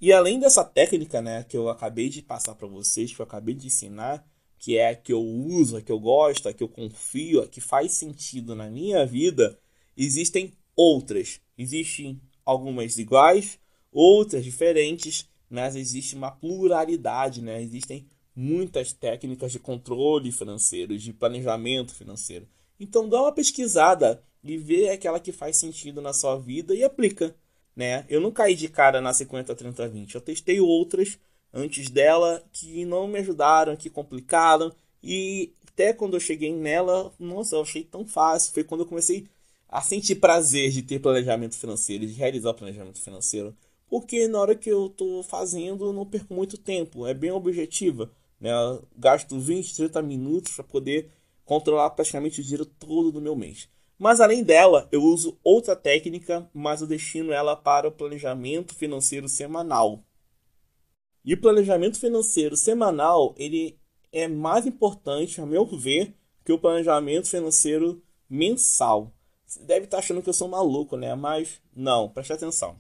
E 0.01 0.13
além 0.13 0.39
dessa 0.41 0.65
técnica, 0.65 1.23
né, 1.23 1.45
que 1.45 1.57
eu 1.57 1.71
acabei 1.71 2.11
de 2.11 2.21
passar 2.21 2.57
para 2.57 2.67
vocês, 2.67 3.15
que 3.15 3.21
eu 3.21 3.25
acabei 3.25 3.55
de 3.55 3.69
ensinar, 3.69 4.27
que 4.59 4.77
é 4.77 4.89
a 4.89 4.97
que 4.97 5.13
eu 5.13 5.23
uso, 5.23 5.77
a 5.77 5.83
que 5.83 5.93
eu 5.93 6.01
gosto, 6.01 6.49
a 6.49 6.53
que 6.53 6.63
eu 6.63 6.69
confio, 6.69 7.41
a 7.41 7.47
que 7.47 7.61
faz 7.61 7.93
sentido 7.93 8.55
na 8.55 8.69
minha 8.69 9.07
vida, 9.07 9.59
existem 9.97 10.53
outras. 10.77 11.41
Existem 11.57 12.21
algumas 12.45 12.99
iguais, 12.99 13.59
outras 13.93 14.45
diferentes, 14.45 15.29
mas 15.49 15.77
existe 15.77 16.17
uma 16.17 16.33
pluralidade, 16.33 17.41
né? 17.41 17.63
Existem 17.63 18.07
muitas 18.35 18.93
técnicas 18.93 19.53
de 19.53 19.61
controle 19.61 20.33
financeiro, 20.33 20.99
de 20.99 21.13
planejamento 21.13 21.95
financeiro. 21.95 22.49
Então 22.79 23.09
dá 23.09 23.23
uma 23.23 23.33
pesquisada 23.33 24.23
e 24.45 24.59
vê 24.59 24.91
aquela 24.91 25.19
que 25.19 25.33
faz 25.33 25.57
sentido 25.57 26.03
na 26.03 26.13
sua 26.13 26.39
vida 26.39 26.75
e 26.75 26.85
aplica, 26.85 27.35
né? 27.75 28.05
Eu 28.09 28.21
não 28.21 28.31
caí 28.31 28.55
de 28.55 28.69
cara 28.69 29.01
na 29.01 29.13
50 29.13 29.55
30 29.55 29.89
20. 29.89 30.15
Eu 30.15 30.21
testei 30.21 30.61
outras 30.61 31.19
antes 31.53 31.89
dela 31.89 32.45
que 32.53 32.85
não 32.85 33.09
me 33.09 33.19
ajudaram, 33.19 33.75
que 33.75 33.89
complicaram 33.89 34.73
e 35.03 35.53
até 35.69 35.93
quando 35.93 36.15
eu 36.15 36.21
cheguei 36.21 36.55
nela, 36.55 37.13
nossa, 37.19 37.57
eu 37.57 37.63
achei 37.63 37.83
tão 37.83 38.07
fácil. 38.07 38.53
Foi 38.53 38.63
quando 38.63 38.83
eu 38.83 38.87
comecei 38.87 39.27
a 39.69 39.83
sentir 39.83 40.17
prazer 40.17 40.71
de 40.71 40.83
ter 40.83 41.01
planejamento 41.01 41.57
financeiro, 41.57 42.07
de 42.07 42.13
realizar 42.13 42.51
o 42.51 42.55
planejamento 42.55 43.01
financeiro. 43.01 43.57
Porque 43.89 44.29
na 44.29 44.41
hora 44.41 44.55
que 44.55 44.71
eu 44.71 44.87
estou 44.87 45.23
fazendo, 45.23 45.87
eu 45.87 45.93
não 45.93 46.07
perco 46.07 46.33
muito 46.33 46.57
tempo, 46.57 47.07
é 47.07 47.15
bem 47.15 47.31
objetiva. 47.33 48.11
Né? 48.41 48.53
Eu 48.53 48.85
gasto 48.97 49.39
20, 49.39 49.75
30 49.75 50.03
minutos 50.03 50.53
para 50.53 50.65
poder 50.65 51.11
controlar 51.45 51.91
praticamente 51.91 52.41
o 52.41 52.43
dinheiro 52.43 52.65
todo 52.65 53.13
do 53.13 53.21
meu 53.21 53.35
mês. 53.35 53.69
Mas 53.99 54.21
além 54.21 54.43
dela, 54.43 54.89
eu 54.91 55.03
uso 55.03 55.39
outra 55.43 55.77
técnica, 55.77 56.49
mas 56.53 56.81
eu 56.81 56.87
destino 56.87 57.33
ela 57.33 57.55
para 57.55 57.89
o 57.89 57.93
planejamento 57.93 58.75
financeiro 58.75 59.29
semanal. 59.29 60.05
E 61.25 61.35
o 61.35 61.41
planejamento 61.41 61.99
financeiro 61.99 62.57
semanal, 62.57 63.35
ele 63.39 63.79
é 64.13 64.29
mais 64.29 64.67
importante, 64.67 65.41
a 65.41 65.47
meu 65.47 65.65
ver, 65.67 66.15
que 66.45 66.53
o 66.53 66.59
planejamento 66.59 67.29
financeiro 67.29 68.03
mensal. 68.29 69.13
Você 69.47 69.61
deve 69.61 69.85
estar 69.87 69.99
achando 69.99 70.23
que 70.23 70.29
eu 70.29 70.35
sou 70.35 70.49
maluco, 70.49 70.97
né? 70.97 71.15
Mas 71.15 71.61
não, 71.75 72.09
preste 72.09 72.33
atenção. 72.33 72.77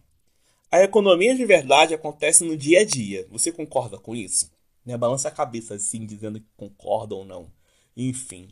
A 0.71 0.83
economia 0.83 1.35
de 1.35 1.47
verdade 1.47 1.95
acontece 1.95 2.45
no 2.45 2.57
dia 2.57 2.81
a 2.81 2.85
dia. 2.85 3.27
Você 3.31 3.53
concorda 3.53 3.97
com 3.97 4.15
isso? 4.15 4.51
Né? 4.85 4.97
Balança 4.97 5.29
a 5.29 5.31
cabeça 5.31 5.75
assim, 5.75 6.05
dizendo 6.05 6.41
que 6.41 6.47
concorda 6.57 7.15
ou 7.15 7.25
não. 7.25 7.51
Enfim. 7.97 8.49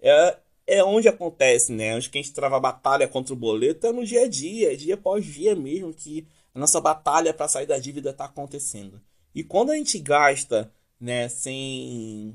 É, 0.00 0.38
é 0.66 0.82
onde 0.82 1.08
acontece, 1.08 1.72
né? 1.72 1.94
Onde 1.94 2.08
que 2.08 2.18
a 2.18 2.22
gente 2.22 2.32
trava 2.32 2.56
a 2.56 2.60
batalha 2.60 3.08
contra 3.08 3.32
o 3.32 3.36
boleto 3.36 3.86
é 3.86 3.92
no 3.92 4.04
dia 4.04 4.22
a 4.22 4.28
dia, 4.28 4.72
é 4.72 4.76
dia 4.76 4.94
após 4.94 5.24
dia 5.24 5.54
mesmo 5.54 5.92
que 5.92 6.26
a 6.54 6.58
nossa 6.58 6.80
batalha 6.80 7.34
para 7.34 7.48
sair 7.48 7.66
da 7.66 7.78
dívida 7.78 8.10
está 8.10 8.24
acontecendo. 8.26 9.00
E 9.34 9.42
quando 9.42 9.70
a 9.70 9.76
gente 9.76 9.98
gasta, 9.98 10.72
né, 11.00 11.28
sem 11.28 12.34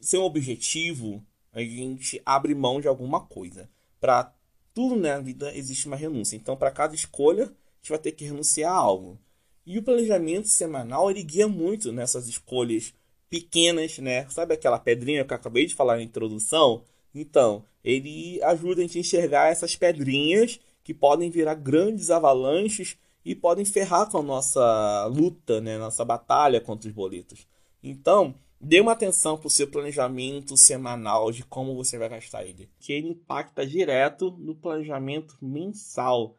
sem 0.00 0.18
objetivo, 0.18 1.22
a 1.52 1.60
gente 1.60 2.20
abre 2.24 2.54
mão 2.54 2.80
de 2.80 2.88
alguma 2.88 3.20
coisa. 3.20 3.68
Para 4.00 4.32
tudo 4.72 4.96
na 4.96 5.18
vida 5.20 5.54
existe 5.54 5.86
uma 5.86 5.96
renúncia. 5.96 6.36
Então, 6.36 6.56
para 6.56 6.70
cada 6.70 6.94
escolha, 6.94 7.44
a 7.44 7.48
gente 7.48 7.90
vai 7.90 7.98
ter 7.98 8.12
que 8.12 8.24
renunciar 8.24 8.72
a 8.72 8.76
algo. 8.76 9.18
E 9.66 9.78
o 9.78 9.82
planejamento 9.82 10.48
semanal 10.48 11.10
ele 11.10 11.22
guia 11.22 11.46
muito 11.46 11.92
nessas 11.92 12.26
escolhas 12.28 12.94
pequenas, 13.28 13.98
né? 13.98 14.28
Sabe 14.30 14.54
aquela 14.54 14.78
pedrinha 14.78 15.24
que 15.24 15.32
eu 15.32 15.36
acabei 15.36 15.66
de 15.66 15.74
falar 15.74 15.96
na 15.96 16.02
introdução? 16.02 16.82
Então, 17.14 17.64
ele 17.82 18.42
ajuda 18.42 18.80
a 18.80 18.84
gente 18.84 18.98
a 18.98 19.00
enxergar 19.00 19.50
essas 19.50 19.76
pedrinhas 19.76 20.60
que 20.82 20.94
podem 20.94 21.30
virar 21.30 21.54
grandes 21.54 22.10
avalanches 22.10 22.96
e 23.24 23.34
podem 23.34 23.64
ferrar 23.64 24.10
com 24.10 24.18
a 24.18 24.22
nossa 24.22 25.06
luta, 25.06 25.60
né? 25.60 25.78
Nossa 25.78 26.04
batalha 26.04 26.60
contra 26.60 26.88
os 26.88 26.94
boletos. 26.94 27.46
Então, 27.82 28.34
dê 28.60 28.80
uma 28.80 28.92
atenção 28.92 29.38
para 29.38 29.46
o 29.46 29.50
seu 29.50 29.68
planejamento 29.68 30.56
semanal 30.56 31.32
de 31.32 31.44
como 31.44 31.74
você 31.74 31.98
vai 31.98 32.08
gastar 32.08 32.44
ele, 32.44 32.70
que 32.78 32.92
ele 32.92 33.08
impacta 33.08 33.66
direto 33.66 34.30
no 34.38 34.54
planejamento 34.54 35.36
mensal. 35.40 36.36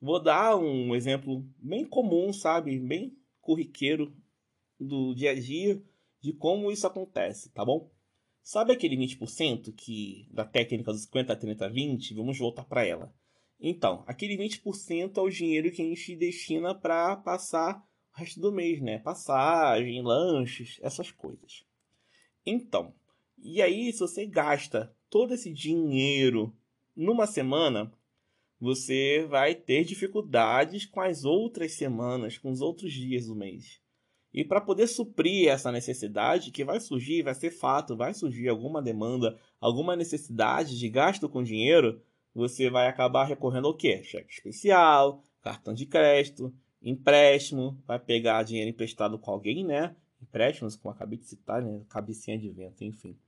Vou 0.00 0.20
dar 0.20 0.56
um 0.56 0.94
exemplo 0.94 1.44
bem 1.58 1.84
comum, 1.84 2.32
sabe? 2.32 2.78
Bem 2.78 3.16
corriqueiro 3.40 4.12
do 4.78 5.14
dia 5.14 5.30
a 5.30 5.34
dia 5.34 5.82
de 6.20 6.32
como 6.32 6.70
isso 6.70 6.86
acontece, 6.86 7.50
tá 7.50 7.64
bom? 7.64 7.90
Sabe 8.42 8.72
aquele 8.72 8.96
20% 8.96 9.72
que 9.72 10.26
da 10.30 10.44
técnica 10.44 10.92
dos 10.92 11.02
50, 11.04 11.36
30, 11.36 11.68
20? 11.68 12.14
Vamos 12.14 12.38
voltar 12.38 12.64
para 12.64 12.84
ela. 12.84 13.14
Então, 13.60 14.02
aquele 14.06 14.36
20% 14.36 15.16
é 15.16 15.20
o 15.20 15.30
dinheiro 15.30 15.70
que 15.70 15.80
a 15.80 15.84
gente 15.84 16.16
destina 16.16 16.74
para 16.74 17.16
passar 17.16 17.86
o 18.12 18.18
resto 18.18 18.40
do 18.40 18.50
mês, 18.50 18.80
né? 18.80 18.98
Passagem, 18.98 20.02
lanches, 20.02 20.78
essas 20.82 21.12
coisas. 21.12 21.64
Então, 22.44 22.92
e 23.38 23.62
aí 23.62 23.92
se 23.92 24.00
você 24.00 24.26
gasta 24.26 24.94
todo 25.08 25.34
esse 25.34 25.52
dinheiro 25.52 26.52
numa 26.96 27.26
semana, 27.26 27.92
você 28.60 29.26
vai 29.28 29.54
ter 29.54 29.84
dificuldades 29.84 30.86
com 30.86 31.00
as 31.00 31.24
outras 31.24 31.72
semanas, 31.72 32.38
com 32.38 32.50
os 32.50 32.60
outros 32.60 32.92
dias 32.92 33.26
do 33.26 33.34
mês. 33.34 33.81
E 34.32 34.44
para 34.44 34.60
poder 34.60 34.86
suprir 34.86 35.48
essa 35.48 35.70
necessidade 35.70 36.50
que 36.50 36.64
vai 36.64 36.80
surgir, 36.80 37.22
vai 37.22 37.34
ser 37.34 37.50
fato, 37.50 37.96
vai 37.96 38.14
surgir 38.14 38.48
alguma 38.48 38.80
demanda, 38.80 39.38
alguma 39.60 39.94
necessidade 39.94 40.78
de 40.78 40.88
gasto 40.88 41.28
com 41.28 41.42
dinheiro, 41.42 42.00
você 42.34 42.70
vai 42.70 42.88
acabar 42.88 43.24
recorrendo 43.24 43.68
ao 43.68 43.76
quê? 43.76 44.02
Cheque 44.02 44.32
especial, 44.32 45.22
cartão 45.42 45.74
de 45.74 45.84
crédito, 45.84 46.52
empréstimo, 46.80 47.78
vai 47.86 47.98
pegar 47.98 48.42
dinheiro 48.42 48.70
emprestado 48.70 49.18
com 49.18 49.30
alguém, 49.30 49.64
né? 49.64 49.94
Empréstimos, 50.20 50.76
como 50.76 50.94
acabei 50.94 51.18
de 51.18 51.26
citar, 51.26 51.60
né? 51.60 51.82
Cabecinha 51.88 52.38
de 52.38 52.48
vento, 52.48 52.82
enfim. 52.84 53.18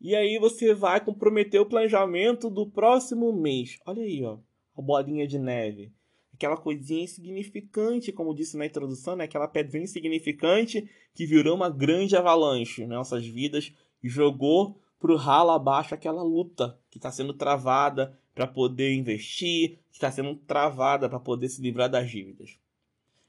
E 0.00 0.14
aí 0.14 0.38
você 0.38 0.72
vai 0.72 1.04
comprometer 1.04 1.60
o 1.60 1.66
planejamento 1.66 2.48
do 2.48 2.70
próximo 2.70 3.32
mês. 3.32 3.80
Olha 3.84 4.02
aí, 4.02 4.22
ó 4.24 4.38
a 4.78 4.82
bolinha 4.82 5.26
de 5.26 5.38
neve. 5.38 5.92
Aquela 6.38 6.56
coisinha 6.56 7.02
insignificante, 7.02 8.12
como 8.12 8.32
disse 8.32 8.56
na 8.56 8.64
introdução, 8.64 9.16
né? 9.16 9.24
aquela 9.24 9.48
pedrinha 9.48 9.82
insignificante 9.82 10.88
que 11.12 11.26
virou 11.26 11.56
uma 11.56 11.68
grande 11.68 12.16
avalanche 12.16 12.86
nas 12.86 12.96
nossas 12.96 13.26
vidas 13.26 13.72
e 14.00 14.08
jogou 14.08 14.80
pro 15.00 15.16
ralo 15.16 15.50
abaixo 15.50 15.94
aquela 15.94 16.22
luta 16.22 16.78
que 16.88 16.98
está 16.98 17.10
sendo 17.10 17.34
travada 17.34 18.16
para 18.36 18.46
poder 18.46 18.94
investir, 18.94 19.80
que 19.90 19.96
está 19.96 20.12
sendo 20.12 20.36
travada 20.36 21.08
para 21.08 21.18
poder 21.18 21.48
se 21.48 21.60
livrar 21.60 21.90
das 21.90 22.08
dívidas. 22.08 22.56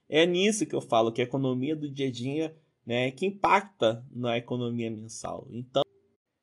É 0.07 0.27
nisso 0.27 0.67
que 0.67 0.75
eu 0.75 0.81
falo 0.81 1.11
que 1.11 1.21
a 1.21 1.23
economia 1.23 1.75
do 1.75 1.89
dia 1.89 2.09
a 2.09 2.11
dia 2.11 2.55
né, 2.85 3.09
que 3.09 3.25
impacta 3.25 4.05
na 4.11 4.37
economia 4.37 4.91
mensal. 4.91 5.47
Então, 5.49 5.81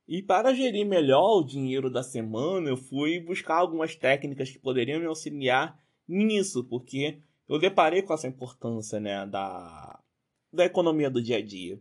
e 0.08 0.20
para 0.20 0.52
gerir 0.52 0.84
melhor 0.84 1.38
o 1.38 1.44
dinheiro 1.44 1.88
da 1.88 2.02
semana, 2.02 2.68
eu 2.68 2.76
fui 2.76 3.20
buscar 3.20 3.54
algumas 3.54 3.94
técnicas 3.94 4.50
que 4.50 4.58
poderiam 4.58 4.98
me 4.98 5.06
auxiliar 5.06 5.80
nisso, 6.08 6.64
porque 6.64 7.20
eu 7.48 7.58
deparei 7.58 8.02
com 8.02 8.12
essa 8.12 8.28
importância 8.28 8.98
né, 9.00 9.26
da, 9.26 10.00
da 10.52 10.64
economia 10.64 11.10
do 11.10 11.22
dia 11.22 11.38
a 11.38 11.42
dia. 11.42 11.80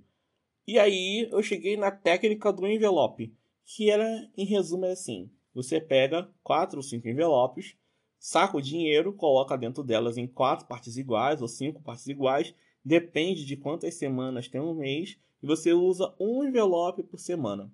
E 0.67 0.79
aí 0.79 1.27
eu 1.31 1.43
cheguei 1.43 1.77
na 1.77 1.91
técnica 1.91 2.51
do 2.51 2.67
envelope, 2.67 3.33
que 3.63 3.89
era, 3.89 4.29
em 4.37 4.45
resumo, 4.45 4.85
é 4.85 4.91
assim: 4.91 5.29
você 5.53 5.79
pega 5.79 6.29
quatro 6.43 6.77
ou 6.77 6.83
cinco 6.83 7.07
envelopes, 7.07 7.75
saca 8.19 8.57
o 8.57 8.61
dinheiro, 8.61 9.13
coloca 9.13 9.57
dentro 9.57 9.83
delas 9.83 10.17
em 10.17 10.27
quatro 10.27 10.67
partes 10.67 10.97
iguais 10.97 11.41
ou 11.41 11.47
cinco 11.47 11.81
partes 11.81 12.07
iguais, 12.07 12.53
depende 12.83 13.45
de 13.45 13.55
quantas 13.55 13.95
semanas 13.95 14.47
tem 14.47 14.59
um 14.59 14.73
mês, 14.73 15.17
e 15.41 15.47
você 15.47 15.73
usa 15.73 16.13
um 16.19 16.43
envelope 16.43 17.03
por 17.03 17.19
semana. 17.19 17.71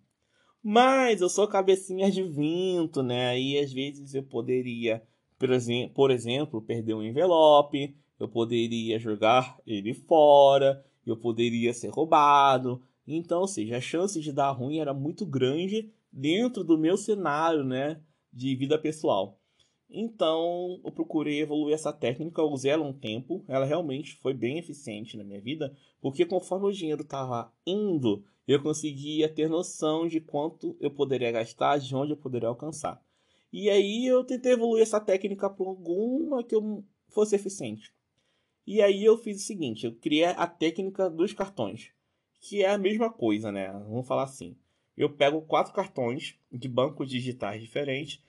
Mas 0.64 1.22
eu 1.22 1.30
sou 1.30 1.48
cabecinha 1.48 2.12
de 2.12 2.22
vento, 2.22 3.02
né? 3.02 3.40
E 3.40 3.58
às 3.58 3.74
vezes 3.74 4.14
eu 4.14 4.24
poderia, 4.24 5.02
por 5.94 6.12
exemplo, 6.12 6.62
perder 6.62 6.94
um 6.94 7.04
envelope, 7.04 7.96
eu 8.20 8.28
poderia 8.28 9.00
jogar 9.00 9.60
ele 9.66 9.94
fora, 9.94 10.84
eu 11.06 11.18
poderia 11.18 11.74
ser 11.74 11.90
roubado. 11.90 12.82
Então, 13.08 13.42
ou 13.42 13.48
seja, 13.48 13.78
a 13.78 13.82
chance 13.82 14.20
de 14.22 14.32
dar 14.32 14.52
ruim 14.52 14.80
era 14.80 14.94
muito 14.94 15.26
grande 15.26 15.92
dentro 16.12 16.64
do 16.64 16.78
meu 16.78 16.98
cenário, 16.98 17.64
né, 17.64 18.00
de 18.32 18.56
vida 18.56 18.78
pessoal. 18.78 19.40
Então, 19.90 20.80
eu 20.86 20.92
procurei 20.92 21.42
evoluir 21.42 21.74
essa 21.74 21.92
técnica, 21.92 22.42
usei 22.44 22.72
ela 22.72 22.86
um 22.86 22.94
tempo, 22.94 23.44
ela 23.48 23.66
realmente 23.66 24.16
foi 24.16 24.34
bem 24.34 24.58
eficiente 24.58 25.18
na 25.18 25.24
minha 25.24 25.42
vida, 25.42 25.76
porque 26.00 26.26
conforme 26.26 26.68
o 26.68 26.72
dinheiro 26.72 27.02
estava 27.02 27.52
indo, 27.66 28.24
eu 28.48 28.62
conseguia 28.62 29.28
ter 29.28 29.50
noção 29.50 30.08
de 30.08 30.22
quanto 30.22 30.78
eu 30.80 30.92
poderia 30.92 31.32
gastar, 31.32 31.78
de 31.78 31.94
onde 31.94 32.14
eu 32.14 32.18
poderia 32.18 32.48
alcançar. 32.48 33.04
E 33.52 33.70
aí 33.70 34.06
eu 34.06 34.24
tentei 34.24 34.54
evoluir 34.54 34.84
essa 34.84 35.00
técnica 35.00 35.50
para 35.50 35.66
alguma 35.66 36.44
que 36.44 36.56
eu 36.56 36.84
fosse 37.10 37.36
eficiente. 37.36 37.94
E 38.66 38.82
aí 38.82 39.04
eu 39.04 39.18
fiz 39.18 39.42
o 39.42 39.46
seguinte, 39.46 39.86
eu 39.86 39.96
criei 39.96 40.26
a 40.26 40.48
técnica 40.48 41.10
dos 41.10 41.34
cartões, 41.34 41.92
que 42.40 42.64
é 42.64 42.70
a 42.70 42.78
mesma 42.78 43.12
coisa, 43.12 43.52
né? 43.52 43.72
Vamos 43.72 44.08
falar 44.08 44.24
assim. 44.24 44.56
Eu 44.96 45.10
pego 45.10 45.42
quatro 45.42 45.74
cartões 45.74 46.36
de 46.52 46.70
bancos 46.70 47.10
digitais 47.10 47.62
diferentes 47.62 48.22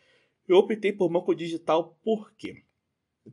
eu 0.48 0.56
optei 0.56 0.92
por 0.92 1.08
banco 1.08 1.34
digital 1.34 1.96
por 2.02 2.34
quê? 2.34 2.64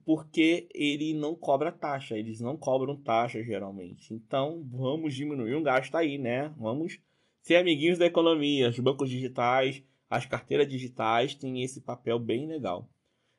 Porque 0.06 0.70
ele 0.74 1.14
não 1.14 1.36
cobra 1.36 1.72
taxa, 1.72 2.18
eles 2.18 2.40
não 2.40 2.56
cobram 2.56 2.96
taxa 2.96 3.44
geralmente. 3.44 4.14
Então 4.14 4.64
vamos 4.70 5.16
diminuir 5.16 5.56
o 5.56 5.64
gasto 5.64 5.96
aí, 5.96 6.18
né? 6.18 6.54
Vamos 6.58 7.00
ser 7.42 7.56
amiguinhos 7.56 7.98
da 7.98 8.06
economia. 8.06 8.70
Os 8.70 8.80
bancos 8.80 9.10
digitais, 9.10 9.84
as 10.10 10.26
carteiras 10.26 10.68
digitais 10.68 11.36
têm 11.36 11.64
esse 11.64 11.82
papel 11.82 12.18
bem 12.20 12.48
legal. 12.48 12.90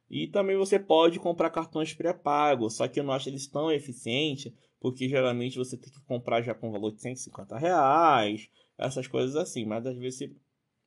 E 0.08 0.26
também 0.26 0.56
você 0.56 0.78
pode 0.78 1.18
comprar 1.18 1.50
cartões 1.50 1.94
pré-pagos, 1.94 2.74
só 2.74 2.88
que 2.88 3.00
eu 3.00 3.04
não 3.04 3.12
acho 3.12 3.28
eles 3.28 3.46
tão 3.46 3.70
eficientes, 3.70 4.52
porque 4.80 5.08
geralmente 5.08 5.58
você 5.58 5.76
tem 5.76 5.92
que 5.92 6.00
comprar 6.02 6.42
já 6.42 6.54
com 6.54 6.72
valor 6.72 6.92
de 6.92 7.00
150 7.00 7.58
reais, 7.58 8.48
essas 8.76 9.06
coisas 9.06 9.36
assim. 9.36 9.64
Mas 9.64 9.86
às 9.86 9.96
vezes 9.96 10.18
você 10.18 10.34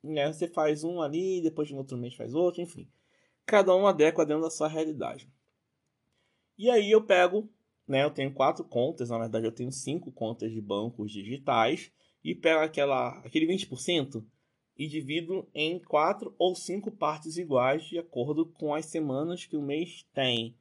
né? 0.03 0.31
Você 0.31 0.47
faz 0.47 0.83
um 0.83 1.01
ali, 1.01 1.41
depois 1.41 1.67
de 1.67 1.73
um 1.73 1.77
outro 1.77 1.97
mês 1.97 2.13
faz 2.13 2.33
outro, 2.33 2.61
enfim. 2.61 2.87
Cada 3.45 3.75
um 3.75 3.87
adequa 3.87 4.25
dentro 4.25 4.43
da 4.43 4.49
sua 4.49 4.67
realidade. 4.67 5.29
E 6.57 6.69
aí 6.69 6.91
eu 6.91 7.03
pego, 7.03 7.49
né? 7.87 8.03
Eu 8.03 8.11
tenho 8.11 8.33
quatro 8.33 8.63
contas, 8.63 9.09
na 9.09 9.17
verdade 9.17 9.45
eu 9.45 9.51
tenho 9.51 9.71
cinco 9.71 10.11
contas 10.11 10.51
de 10.51 10.61
bancos 10.61 11.11
digitais 11.11 11.91
e 12.23 12.35
pego 12.35 12.61
aquela, 12.61 13.17
aquele 13.19 13.47
20% 13.47 14.23
e 14.77 14.87
divido 14.87 15.47
em 15.53 15.79
quatro 15.79 16.33
ou 16.37 16.55
cinco 16.55 16.91
partes 16.91 17.37
iguais 17.37 17.83
de 17.85 17.99
acordo 17.99 18.45
com 18.45 18.73
as 18.73 18.85
semanas 18.85 19.45
que 19.45 19.55
o 19.55 19.61
mês 19.61 20.05
tem. 20.13 20.55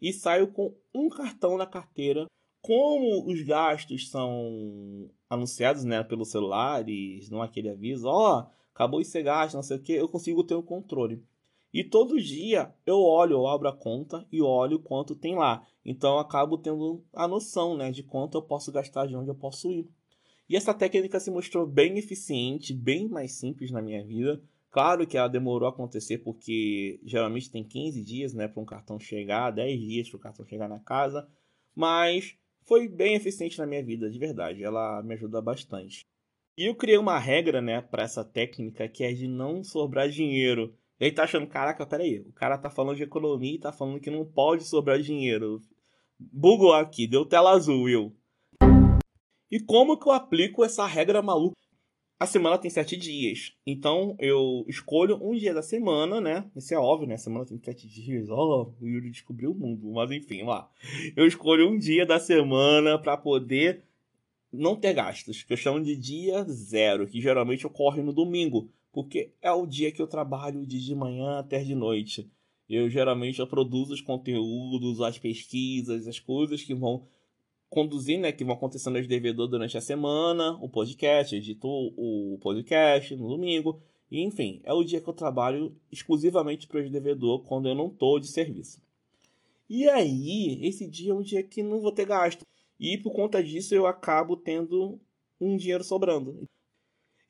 E 0.00 0.12
saio 0.12 0.48
com 0.52 0.74
um 0.94 1.08
cartão 1.08 1.56
na 1.56 1.66
carteira. 1.66 2.26
Como 2.60 3.30
os 3.30 3.42
gastos 3.42 4.10
são 4.10 5.10
anunciados 5.28 5.84
né, 5.84 6.02
pelos 6.02 6.30
celulares, 6.30 7.28
não 7.30 7.42
aquele 7.42 7.68
aviso, 7.68 8.08
ó, 8.08 8.40
oh, 8.40 8.46
acabou 8.74 9.02
ser 9.04 9.22
gasto, 9.22 9.54
não 9.54 9.62
sei 9.62 9.76
o 9.76 9.82
que, 9.82 9.92
eu 9.92 10.08
consigo 10.08 10.44
ter 10.44 10.54
o 10.54 10.62
controle. 10.62 11.22
E 11.72 11.84
todo 11.84 12.20
dia 12.20 12.74
eu 12.86 12.98
olho, 12.98 13.34
eu 13.34 13.46
abro 13.46 13.68
a 13.68 13.76
conta 13.76 14.26
e 14.32 14.40
olho 14.40 14.78
quanto 14.80 15.14
tem 15.14 15.36
lá. 15.36 15.66
Então 15.84 16.14
eu 16.14 16.18
acabo 16.18 16.56
tendo 16.56 17.04
a 17.12 17.28
noção 17.28 17.76
né, 17.76 17.90
de 17.90 18.02
quanto 18.02 18.38
eu 18.38 18.42
posso 18.42 18.72
gastar, 18.72 19.06
de 19.06 19.14
onde 19.14 19.30
eu 19.30 19.34
posso 19.34 19.70
ir. 19.70 19.88
E 20.48 20.56
essa 20.56 20.72
técnica 20.72 21.20
se 21.20 21.30
mostrou 21.30 21.66
bem 21.66 21.98
eficiente, 21.98 22.72
bem 22.72 23.08
mais 23.08 23.32
simples 23.32 23.70
na 23.70 23.82
minha 23.82 24.02
vida. 24.02 24.40
Claro 24.70 25.06
que 25.06 25.16
ela 25.16 25.28
demorou 25.28 25.66
a 25.66 25.70
acontecer 25.70 26.18
porque 26.18 27.00
geralmente 27.04 27.50
tem 27.50 27.64
15 27.64 28.02
dias 28.02 28.34
né, 28.34 28.48
para 28.48 28.62
um 28.62 28.66
cartão 28.66 28.98
chegar, 28.98 29.50
10 29.50 29.80
dias 29.80 30.08
para 30.08 30.16
o 30.16 30.20
cartão 30.20 30.46
chegar 30.46 30.68
na 30.68 30.78
casa. 30.78 31.28
Mas 31.74 32.36
foi 32.66 32.88
bem 32.88 33.14
eficiente 33.14 33.58
na 33.58 33.66
minha 33.66 33.82
vida, 33.82 34.10
de 34.10 34.18
verdade. 34.18 34.62
Ela 34.62 35.02
me 35.02 35.14
ajuda 35.14 35.40
bastante. 35.40 36.06
E 36.56 36.66
eu 36.66 36.74
criei 36.74 36.98
uma 36.98 37.18
regra, 37.18 37.60
né, 37.60 37.80
para 37.80 38.02
essa 38.02 38.24
técnica 38.24 38.88
que 38.88 39.04
é 39.04 39.12
de 39.12 39.28
não 39.28 39.62
sobrar 39.62 40.08
dinheiro. 40.08 40.74
E 40.98 41.04
aí 41.04 41.12
tá 41.12 41.22
achando, 41.22 41.46
caraca, 41.46 41.86
peraí, 41.86 42.20
o 42.20 42.32
cara 42.32 42.58
tá 42.58 42.68
falando 42.68 42.96
de 42.96 43.04
economia 43.04 43.54
e 43.54 43.60
tá 43.60 43.72
falando 43.72 44.00
que 44.00 44.10
não 44.10 44.24
pode 44.24 44.64
sobrar 44.64 44.98
dinheiro. 44.98 45.60
Bugou 46.18 46.72
aqui, 46.72 47.06
deu 47.06 47.24
tela 47.24 47.52
azul, 47.52 47.82
Will. 47.82 48.17
E 49.50 49.58
como 49.60 49.98
que 49.98 50.08
eu 50.08 50.12
aplico 50.12 50.64
essa 50.64 50.86
regra 50.86 51.22
maluca? 51.22 51.56
A 52.20 52.26
semana 52.26 52.58
tem 52.58 52.70
sete 52.70 52.96
dias. 52.96 53.52
Então 53.66 54.16
eu 54.18 54.64
escolho 54.66 55.18
um 55.22 55.34
dia 55.36 55.54
da 55.54 55.62
semana, 55.62 56.20
né? 56.20 56.50
Isso 56.56 56.74
é 56.74 56.78
óbvio, 56.78 57.06
né? 57.08 57.14
A 57.14 57.18
semana 57.18 57.46
tem 57.46 57.58
sete 57.58 57.88
dias. 57.88 58.28
Ó, 58.28 58.34
oh, 58.36 58.84
o 58.84 58.88
Yuri 58.88 59.10
descobriu 59.10 59.52
o 59.52 59.54
mundo. 59.54 59.90
Mas 59.92 60.10
enfim, 60.10 60.42
lá. 60.42 60.68
Eu 61.16 61.26
escolho 61.26 61.70
um 61.70 61.78
dia 61.78 62.04
da 62.04 62.18
semana 62.18 62.98
para 62.98 63.16
poder 63.16 63.84
não 64.52 64.74
ter 64.74 64.94
gastos, 64.94 65.42
que 65.42 65.52
eu 65.52 65.56
chamo 65.56 65.80
de 65.82 65.94
dia 65.94 66.42
zero, 66.44 67.06
que 67.06 67.20
geralmente 67.20 67.66
ocorre 67.66 68.02
no 68.02 68.12
domingo, 68.12 68.70
porque 68.92 69.30
é 69.42 69.52
o 69.52 69.66
dia 69.66 69.92
que 69.92 70.00
eu 70.00 70.06
trabalho 70.06 70.66
de, 70.66 70.84
de 70.84 70.94
manhã 70.94 71.38
até 71.38 71.62
de 71.62 71.74
noite. 71.74 72.30
Eu 72.68 72.88
geralmente 72.90 73.38
eu 73.38 73.46
produzo 73.46 73.94
os 73.94 74.00
conteúdos, 74.00 75.00
as 75.00 75.18
pesquisas, 75.18 76.06
as 76.06 76.18
coisas 76.18 76.62
que 76.62 76.74
vão 76.74 77.06
conduzir, 77.68 78.18
né, 78.18 78.32
que 78.32 78.44
vão 78.44 78.54
acontecendo 78.54 78.96
aos 78.96 79.06
devedores 79.06 79.50
durante 79.50 79.76
a 79.76 79.80
semana, 79.80 80.58
o 80.62 80.68
podcast, 80.68 81.34
edito 81.34 81.68
o 81.68 82.38
podcast 82.40 83.14
no 83.16 83.28
domingo, 83.28 83.80
e 84.10 84.22
enfim, 84.22 84.60
é 84.64 84.72
o 84.72 84.82
dia 84.82 85.00
que 85.00 85.08
eu 85.08 85.14
trabalho 85.14 85.76
exclusivamente 85.92 86.66
para 86.66 86.80
os 86.80 86.90
devedores 86.90 87.46
quando 87.46 87.68
eu 87.68 87.74
não 87.74 87.88
estou 87.88 88.18
de 88.18 88.28
serviço. 88.28 88.80
E 89.68 89.86
aí, 89.88 90.58
esse 90.62 90.88
dia 90.88 91.12
é 91.12 91.14
um 91.14 91.20
dia 91.20 91.42
que 91.42 91.62
não 91.62 91.80
vou 91.80 91.92
ter 91.92 92.06
gasto. 92.06 92.42
E 92.80 92.96
por 92.96 93.12
conta 93.12 93.42
disso 93.42 93.74
eu 93.74 93.86
acabo 93.86 94.36
tendo 94.36 94.98
um 95.38 95.56
dinheiro 95.56 95.84
sobrando. 95.84 96.48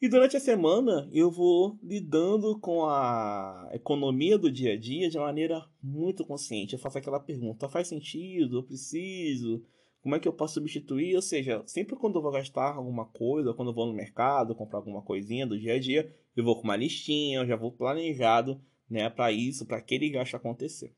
E 0.01 0.09
durante 0.09 0.37
a 0.37 0.41
semana 0.41 1.09
eu 1.13 1.29
vou 1.29 1.77
lidando 1.83 2.57
com 2.61 2.85
a 2.85 3.69
economia 3.73 4.39
do 4.39 4.53
dia 4.53 4.75
a 4.75 4.77
dia 4.77 5.11
de 5.11 5.19
maneira 5.19 5.67
muito 5.83 6.25
consciente. 6.25 6.75
Eu 6.75 6.79
faço 6.79 6.99
aquela 6.99 7.19
pergunta: 7.19 7.69
faz 7.69 7.89
sentido? 7.89 8.59
Eu 8.59 8.63
preciso? 8.63 9.65
Como 10.01 10.15
é 10.15 10.21
que 10.21 10.29
eu 10.29 10.33
posso 10.33 10.55
substituir? 10.55 11.15
Ou 11.17 11.23
seja, 11.23 11.63
sempre 11.67 11.97
quando 11.97 12.17
eu 12.17 12.23
vou 12.23 12.31
gastar 12.31 12.75
alguma 12.75 13.07
coisa, 13.07 13.53
quando 13.53 13.69
eu 13.69 13.75
vou 13.75 13.87
no 13.87 13.93
mercado 13.93 14.55
comprar 14.55 14.79
alguma 14.79 15.03
coisinha 15.03 15.47
do 15.47 15.59
dia 15.59 15.75
a 15.75 15.79
dia, 15.79 16.15
eu 16.37 16.45
vou 16.45 16.57
com 16.57 16.63
uma 16.63 16.77
listinha, 16.77 17.39
eu 17.39 17.47
já 17.47 17.57
vou 17.57 17.73
planejado, 17.73 18.61
né, 18.89 19.11
para 19.11 19.33
isso, 19.33 19.67
para 19.67 19.79
aquele 19.79 20.09
gasto 20.09 20.35
acontecer. 20.37 20.95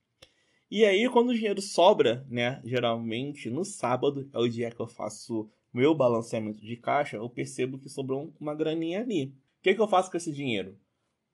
E 0.71 0.85
aí, 0.85 1.09
quando 1.11 1.31
o 1.31 1.35
dinheiro 1.35 1.61
sobra, 1.61 2.25
né? 2.29 2.61
Geralmente 2.65 3.51
no 3.51 3.65
sábado 3.65 4.31
é 4.33 4.39
o 4.39 4.47
dia 4.47 4.71
que 4.71 4.81
eu 4.81 4.87
faço 4.87 5.51
meu 5.73 5.95
balanceamento 5.95 6.61
de 6.61 6.77
caixa, 6.77 7.17
eu 7.17 7.29
percebo 7.29 7.79
que 7.79 7.89
sobrou 7.89 8.33
uma 8.39 8.55
graninha 8.55 9.01
ali. 9.01 9.35
O 9.59 9.63
que, 9.63 9.75
que 9.75 9.81
eu 9.81 9.89
faço 9.89 10.11
com 10.11 10.17
esse 10.17 10.33
dinheiro? 10.33 10.79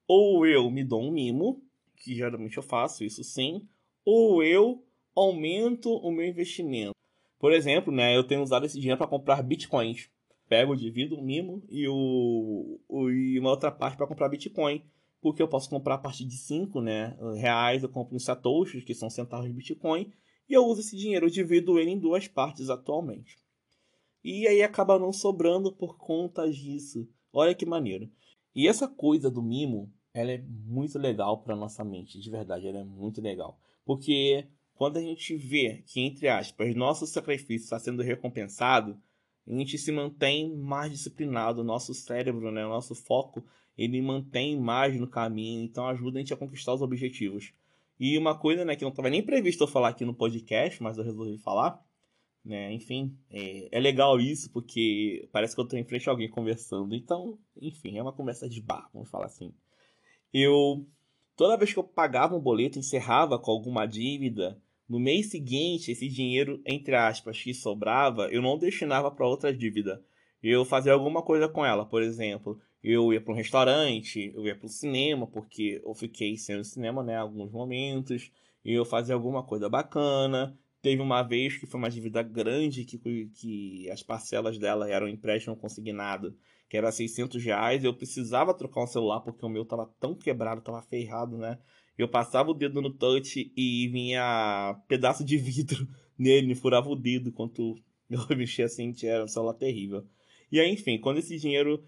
Ou 0.09 0.47
eu 0.47 0.71
me 0.71 0.83
dou 0.83 1.03
um 1.03 1.11
mimo, 1.11 1.63
que 1.97 2.15
geralmente 2.15 2.57
eu 2.57 2.63
faço 2.63 3.05
isso 3.05 3.23
sim, 3.23 3.69
ou 4.05 4.43
eu 4.43 4.83
aumento 5.15 5.91
o 5.91 6.11
meu 6.11 6.27
investimento. 6.27 6.93
Por 7.39 7.53
exemplo, 7.53 7.93
né, 7.93 8.17
eu 8.17 8.25
tenho 8.25 8.43
usado 8.43 8.67
esse 8.67 8.79
dinheiro 8.79 8.99
para 8.99 9.07
comprar 9.07 9.43
bitcoins. 9.43 10.11
Pego, 10.49 10.77
divido 10.77 11.17
o 11.17 11.23
mimo 11.23 11.63
e, 11.69 11.89
o, 11.89 12.81
o, 12.89 13.11
e 13.11 13.39
uma 13.39 13.51
outra 13.51 13.71
parte 13.71 13.97
para 13.97 14.07
comprar 14.07 14.29
bitcoin 14.29 14.83
porque 15.27 15.43
eu 15.43 15.49
posso 15.49 15.69
comprar 15.69 15.97
a 15.97 15.99
partir 15.99 16.25
de 16.25 16.37
5 16.37 16.81
né, 16.81 17.17
reais, 17.37 17.83
eu 17.83 17.89
compro 17.89 18.15
em 18.15 18.19
satoshis, 18.21 18.85
que 18.85 18.95
são 18.95 19.11
centavos 19.11 19.49
de 19.49 19.53
Bitcoin, 19.53 20.13
e 20.49 20.55
eu 20.55 20.65
uso 20.65 20.83
esse 20.83 20.97
dinheiro, 20.97 21.27
eu 21.27 21.31
divido 21.31 21.81
ele 21.81 21.91
em 21.91 21.99
duas 21.99 22.29
partes 22.29 22.71
atualmente. 22.71 23.37
E 24.23 24.47
aí 24.47 24.63
acaba 24.63 25.01
não 25.01 25.13
sobrando 25.13 25.73
por 25.73 25.97
conta 25.99 26.49
disso. 26.49 27.09
Olha 27.33 27.57
que 27.57 27.67
maneiro. 27.67 28.09
E 28.55 28.69
essa 28.69 28.87
coisa 28.87 29.29
do 29.29 29.43
mimo, 29.43 29.93
ela 30.15 30.31
é 30.31 30.39
muito 30.39 30.97
legal 30.97 31.43
para 31.43 31.57
nossa 31.57 31.85
mente, 31.85 32.21
de 32.21 32.31
verdade, 32.31 32.69
ela 32.69 32.79
é 32.79 32.85
muito 32.85 33.21
legal. 33.21 33.59
Porque 33.85 34.47
quando 34.77 34.99
a 34.99 35.01
gente 35.01 35.37
vê 35.37 35.83
que, 35.87 36.01
entre 36.01 36.29
aspas, 36.29 36.75
nosso 36.75 37.07
sacrifício 37.07 37.65
está 37.65 37.79
sendo 37.79 38.03
recompensado, 38.03 38.97
a 39.47 39.53
gente 39.53 39.79
se 39.79 39.91
mantém 39.93 40.55
mais 40.57 40.91
disciplinado, 40.91 41.65
nosso 41.65 41.95
cérebro, 41.95 42.51
né, 42.51 42.65
nosso 42.65 42.95
foco 42.95 43.45
ele 43.77 44.01
mantém 44.01 44.59
mais 44.59 44.99
no 44.99 45.07
caminho, 45.07 45.63
então 45.63 45.87
ajuda 45.87 46.19
a 46.19 46.21
gente 46.21 46.33
a 46.33 46.37
conquistar 46.37 46.73
os 46.73 46.83
objetivos. 46.83 47.53
E 48.01 48.17
uma 48.17 48.39
coisa 48.39 48.65
né, 48.65 48.75
que 48.75 48.83
não 48.83 48.91
estava 48.91 49.11
nem 49.11 49.23
previsto 49.23 49.65
eu 49.65 49.69
falar 49.69 49.89
aqui 49.89 50.05
no 50.05 50.15
podcast, 50.15 50.83
mas 50.83 50.97
eu 50.97 51.05
resolvi 51.05 51.37
falar, 51.39 51.83
né? 52.45 52.73
Enfim, 52.73 53.17
é, 53.31 53.69
é, 53.77 53.81
legal 53.81 54.19
isso 54.19 54.51
porque 54.51 55.29
parece 55.33 55.55
que 55.55 55.61
eu 55.61 55.65
estou 55.65 55.79
em 55.79 55.85
frente 55.85 56.09
a 56.09 56.13
alguém 56.13 56.29
conversando. 56.29 56.95
Então, 56.95 57.39
enfim, 57.61 57.99
é 57.99 58.03
uma 58.03 58.13
conversa 58.13 58.49
de 58.49 58.61
bar, 58.61 58.89
vamos 58.93 59.11
falar 59.11 59.27
assim. 59.27 59.53
Eu, 60.33 60.87
toda 61.37 61.57
vez 61.57 61.73
que 61.73 61.79
eu 61.79 61.85
pagava 61.85 62.37
um 62.37 62.41
boleto, 62.41 62.79
encerrava 62.79 63.39
com 63.39 63.51
alguma 63.51 63.87
dívida, 63.87 64.61
no 64.89 65.01
mês 65.01 65.31
seguinte, 65.31 65.91
esse 65.91 66.09
dinheiro, 66.09 66.61
entre 66.65 66.95
aspas, 66.95 67.43
que 67.43 67.53
sobrava, 67.53 68.29
eu 68.29 68.41
não 68.41 68.59
destinava 68.59 69.11
para 69.11 69.27
outra 69.27 69.53
dívida. 69.53 70.03
Eu 70.43 70.65
fazia 70.65 70.93
alguma 70.93 71.23
coisa 71.23 71.49
com 71.49 71.65
ela, 71.65 71.85
por 71.85 72.03
exemplo, 72.03 72.61
eu 72.83 73.13
ia 73.13 73.21
para 73.21 73.33
um 73.33 73.37
restaurante, 73.37 74.33
eu 74.35 74.45
ia 74.47 74.55
para 74.55 74.67
o 74.67 74.69
cinema, 74.69 75.27
porque 75.27 75.83
eu 75.85 75.95
fiquei 75.95 76.37
sem 76.37 76.57
o 76.57 76.65
cinema, 76.65 77.03
né, 77.03 77.17
alguns 77.17 77.51
momentos, 77.51 78.31
eu 78.65 78.85
fazia 78.85 79.15
alguma 79.15 79.43
coisa 79.43 79.69
bacana. 79.69 80.57
Teve 80.83 81.03
uma 81.03 81.23
vez 81.23 81.57
que 81.57 81.67
foi 81.67 81.79
uma 81.79 81.91
dívida 81.91 82.23
grande, 82.23 82.85
que, 82.85 82.99
que 83.35 83.91
as 83.91 84.03
parcelas 84.03 84.59
dela 84.59 84.89
eram 84.89 85.09
empréstimo 85.09 85.57
consignado, 85.57 86.37
que 86.69 86.77
era 86.77 86.93
600 86.93 87.43
reais. 87.43 87.83
Eu 87.83 87.95
precisava 87.95 88.55
trocar 88.55 88.85
um 88.85 88.87
celular 88.87 89.21
porque 89.21 89.45
o 89.45 89.49
meu 89.49 89.65
tava 89.65 89.93
tão 89.99 90.15
quebrado, 90.15 90.61
tava 90.61 90.83
ferrado, 90.83 91.37
né? 91.39 91.59
Eu 91.99 92.09
passava 92.09 92.51
o 92.51 92.55
dedo 92.55 92.81
no 92.83 92.91
touch 92.91 93.53
e 93.57 93.89
vinha 93.89 94.79
pedaço 94.87 95.25
de 95.25 95.37
vidro 95.37 95.89
nele, 96.19 96.47
me 96.47 96.55
furava 96.55 96.89
o 96.89 96.97
dedo 96.97 97.31
enquanto 97.31 97.77
eu 98.11 98.37
mexia 98.37 98.67
assim, 98.67 98.95
era 99.03 99.25
um 99.25 99.29
celular 99.29 99.55
terrível. 99.55 100.05
E 100.51 100.61
aí, 100.61 100.71
enfim, 100.71 100.99
quando 100.99 101.19
esse 101.19 101.37
dinheiro 101.39 101.83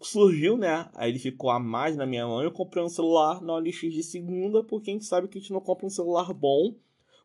surgiu, 0.00 0.56
né? 0.56 0.88
Aí 0.94 1.10
ele 1.10 1.18
ficou 1.18 1.50
a 1.50 1.58
mais 1.58 1.96
na 1.96 2.06
minha 2.06 2.26
mão. 2.26 2.42
Eu 2.42 2.50
comprei 2.50 2.82
um 2.82 2.88
celular 2.88 3.40
na 3.40 3.54
OLX 3.54 3.92
de 3.92 4.02
segunda, 4.02 4.64
porque 4.64 4.90
a 4.90 4.92
gente 4.92 5.04
sabe 5.04 5.28
que 5.28 5.38
a 5.38 5.40
gente 5.40 5.52
não 5.52 5.60
compra 5.60 5.86
um 5.86 5.90
celular 5.90 6.32
bom 6.32 6.74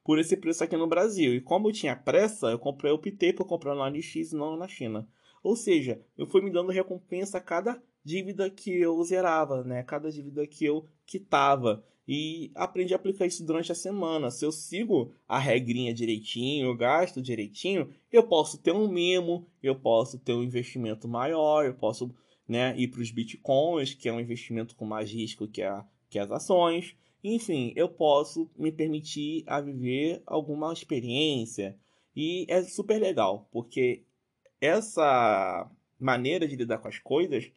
por 0.04 0.20
esse 0.20 0.36
preço 0.36 0.64
aqui 0.64 0.76
no 0.76 0.88
Brasil. 0.88 1.34
E 1.34 1.42
como 1.42 1.70
eu 1.70 1.74
tinha 1.74 1.96
pressa, 1.96 2.48
eu 2.48 2.60
comprei, 2.60 2.92
optei 2.92 3.34
por 3.34 3.46
comprar 3.46 3.76
na 3.76 3.86
OLX 3.86 4.16
e 4.16 4.36
não 4.36 4.58
na 4.58 4.68
China. 4.68 5.08
Ou 5.44 5.56
seja, 5.56 6.00
eu 6.18 6.28
fui 6.28 6.42
me 6.42 6.52
dando 6.52 6.72
recompensa 6.72 7.38
a 7.38 7.42
cada 7.42 7.82
dívida 8.04 8.50
que 8.50 8.72
eu 8.72 9.02
zerava, 9.04 9.64
né? 9.64 9.84
Cada 9.84 10.12
dívida 10.12 10.46
que 10.48 10.66
eu 10.66 10.86
quitava. 11.06 11.84
E 12.08 12.52
aprendi 12.56 12.94
a 12.94 12.98
aplicar 12.98 13.26
isso 13.26 13.46
durante 13.46 13.72
a 13.72 13.76
semana. 13.76 14.32
Se 14.32 14.44
eu 14.44 14.52
sigo 14.52 15.14
a 15.28 15.38
regrinha 15.38 15.94
direitinho, 15.94 16.68
eu 16.68 16.76
gasto 16.76 17.22
direitinho, 17.22 17.90
eu 18.12 18.24
posso 18.24 18.58
ter 18.58 18.72
um 18.72 18.88
mimo, 18.88 19.48
eu 19.62 19.76
posso 19.76 20.20
ter 20.20 20.34
um 20.34 20.44
investimento 20.44 21.08
maior, 21.08 21.66
eu 21.66 21.74
posso 21.74 22.14
né, 22.48 22.76
ir 22.78 22.90
para 22.90 23.02
os 23.02 23.12
bitcoins, 23.12 23.94
que 23.94 24.10
é 24.10 24.14
um 24.14 24.20
investimento 24.20 24.76
com 24.76 24.86
mais 24.86 25.12
risco 25.12 25.48
que, 25.48 25.62
a, 25.62 25.86
que 26.10 26.20
as 26.20 26.32
ações. 26.32 26.96
Enfim, 27.24 27.72
eu 27.76 27.88
posso 27.88 28.50
me 28.58 28.72
permitir 28.72 29.44
a 29.46 29.62
viver 29.62 30.22
alguma 30.26 30.74
experiência. 30.74 31.78
E 32.16 32.46
é 32.50 32.64
super 32.64 33.00
legal, 33.00 33.48
porque 33.52 34.04
essa 34.60 35.70
maneira 36.00 36.48
de 36.48 36.56
lidar 36.56 36.80
com 36.80 36.88
as 36.88 37.00
coisas 37.00 37.52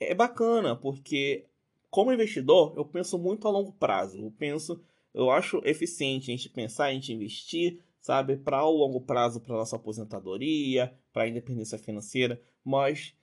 é 0.00 0.14
bacana, 0.14 0.76
porque 0.76 1.46
como 1.94 2.12
investidor, 2.12 2.74
eu 2.76 2.84
penso 2.84 3.16
muito 3.16 3.46
a 3.46 3.50
longo 3.52 3.72
prazo. 3.72 4.18
Eu 4.18 4.30
penso, 4.32 4.82
eu 5.14 5.30
acho 5.30 5.62
eficiente 5.64 6.30
a 6.30 6.36
gente 6.36 6.48
pensar, 6.48 6.86
a 6.86 6.92
gente 6.92 7.12
investir, 7.12 7.80
sabe, 8.00 8.36
para 8.36 8.64
o 8.64 8.76
longo 8.76 9.00
prazo, 9.00 9.40
para 9.40 9.54
nossa 9.54 9.76
aposentadoria, 9.76 10.92
para 11.12 11.22
a 11.22 11.28
independência 11.28 11.78
financeira, 11.78 12.42
mas, 12.64 13.14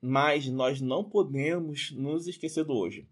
mas 0.00 0.48
nós 0.48 0.80
não 0.80 1.04
podemos 1.04 1.90
nos 1.92 2.26
esquecer 2.26 2.64
do 2.64 2.72
hoje. 2.72 3.06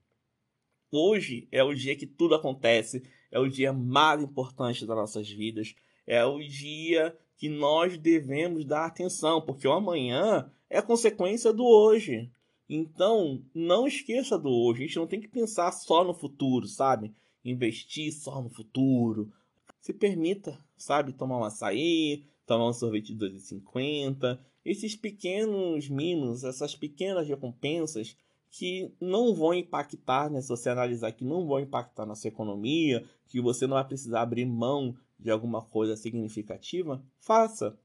Hoje 0.90 1.46
é 1.52 1.62
o 1.62 1.74
dia 1.74 1.94
que 1.94 2.06
tudo 2.06 2.34
acontece, 2.34 3.02
é 3.30 3.38
o 3.38 3.48
dia 3.48 3.70
mais 3.70 4.22
importante 4.22 4.86
das 4.86 4.96
nossas 4.96 5.28
vidas, 5.28 5.74
é 6.06 6.24
o 6.24 6.38
dia 6.40 7.14
que 7.36 7.50
nós 7.50 7.98
devemos 7.98 8.64
dar 8.64 8.86
atenção, 8.86 9.42
porque 9.42 9.68
o 9.68 9.72
amanhã 9.72 10.50
é 10.70 10.80
consequência 10.80 11.52
do 11.52 11.64
hoje. 11.66 12.30
Então, 12.74 13.44
não 13.54 13.86
esqueça 13.86 14.38
do 14.38 14.48
hoje. 14.48 14.82
A 14.82 14.86
gente 14.86 14.96
não 14.96 15.06
tem 15.06 15.20
que 15.20 15.28
pensar 15.28 15.70
só 15.72 16.02
no 16.02 16.14
futuro, 16.14 16.66
sabe? 16.66 17.14
Investir 17.44 18.10
só 18.10 18.40
no 18.40 18.48
futuro. 18.48 19.30
Se 19.78 19.92
permita, 19.92 20.58
sabe, 20.74 21.12
tomar 21.12 21.36
um 21.36 21.44
açaí, 21.44 22.24
tomar 22.46 22.70
um 22.70 22.72
sorvete 22.72 23.14
de 23.14 23.26
2,50. 23.26 24.40
Esses 24.64 24.96
pequenos 24.96 25.90
mimos, 25.90 26.44
essas 26.44 26.74
pequenas 26.74 27.28
recompensas 27.28 28.16
que 28.48 28.90
não 28.98 29.34
vão 29.34 29.52
impactar, 29.52 30.30
né? 30.30 30.40
Se 30.40 30.48
você 30.48 30.70
analisar 30.70 31.12
que 31.12 31.26
não 31.26 31.46
vão 31.46 31.60
impactar 31.60 32.06
na 32.06 32.14
sua 32.14 32.28
economia, 32.28 33.04
que 33.28 33.38
você 33.38 33.66
não 33.66 33.74
vai 33.74 33.84
precisar 33.84 34.22
abrir 34.22 34.46
mão 34.46 34.96
de 35.18 35.30
alguma 35.30 35.60
coisa 35.60 35.94
significativa, 35.94 37.04
faça, 37.18 37.78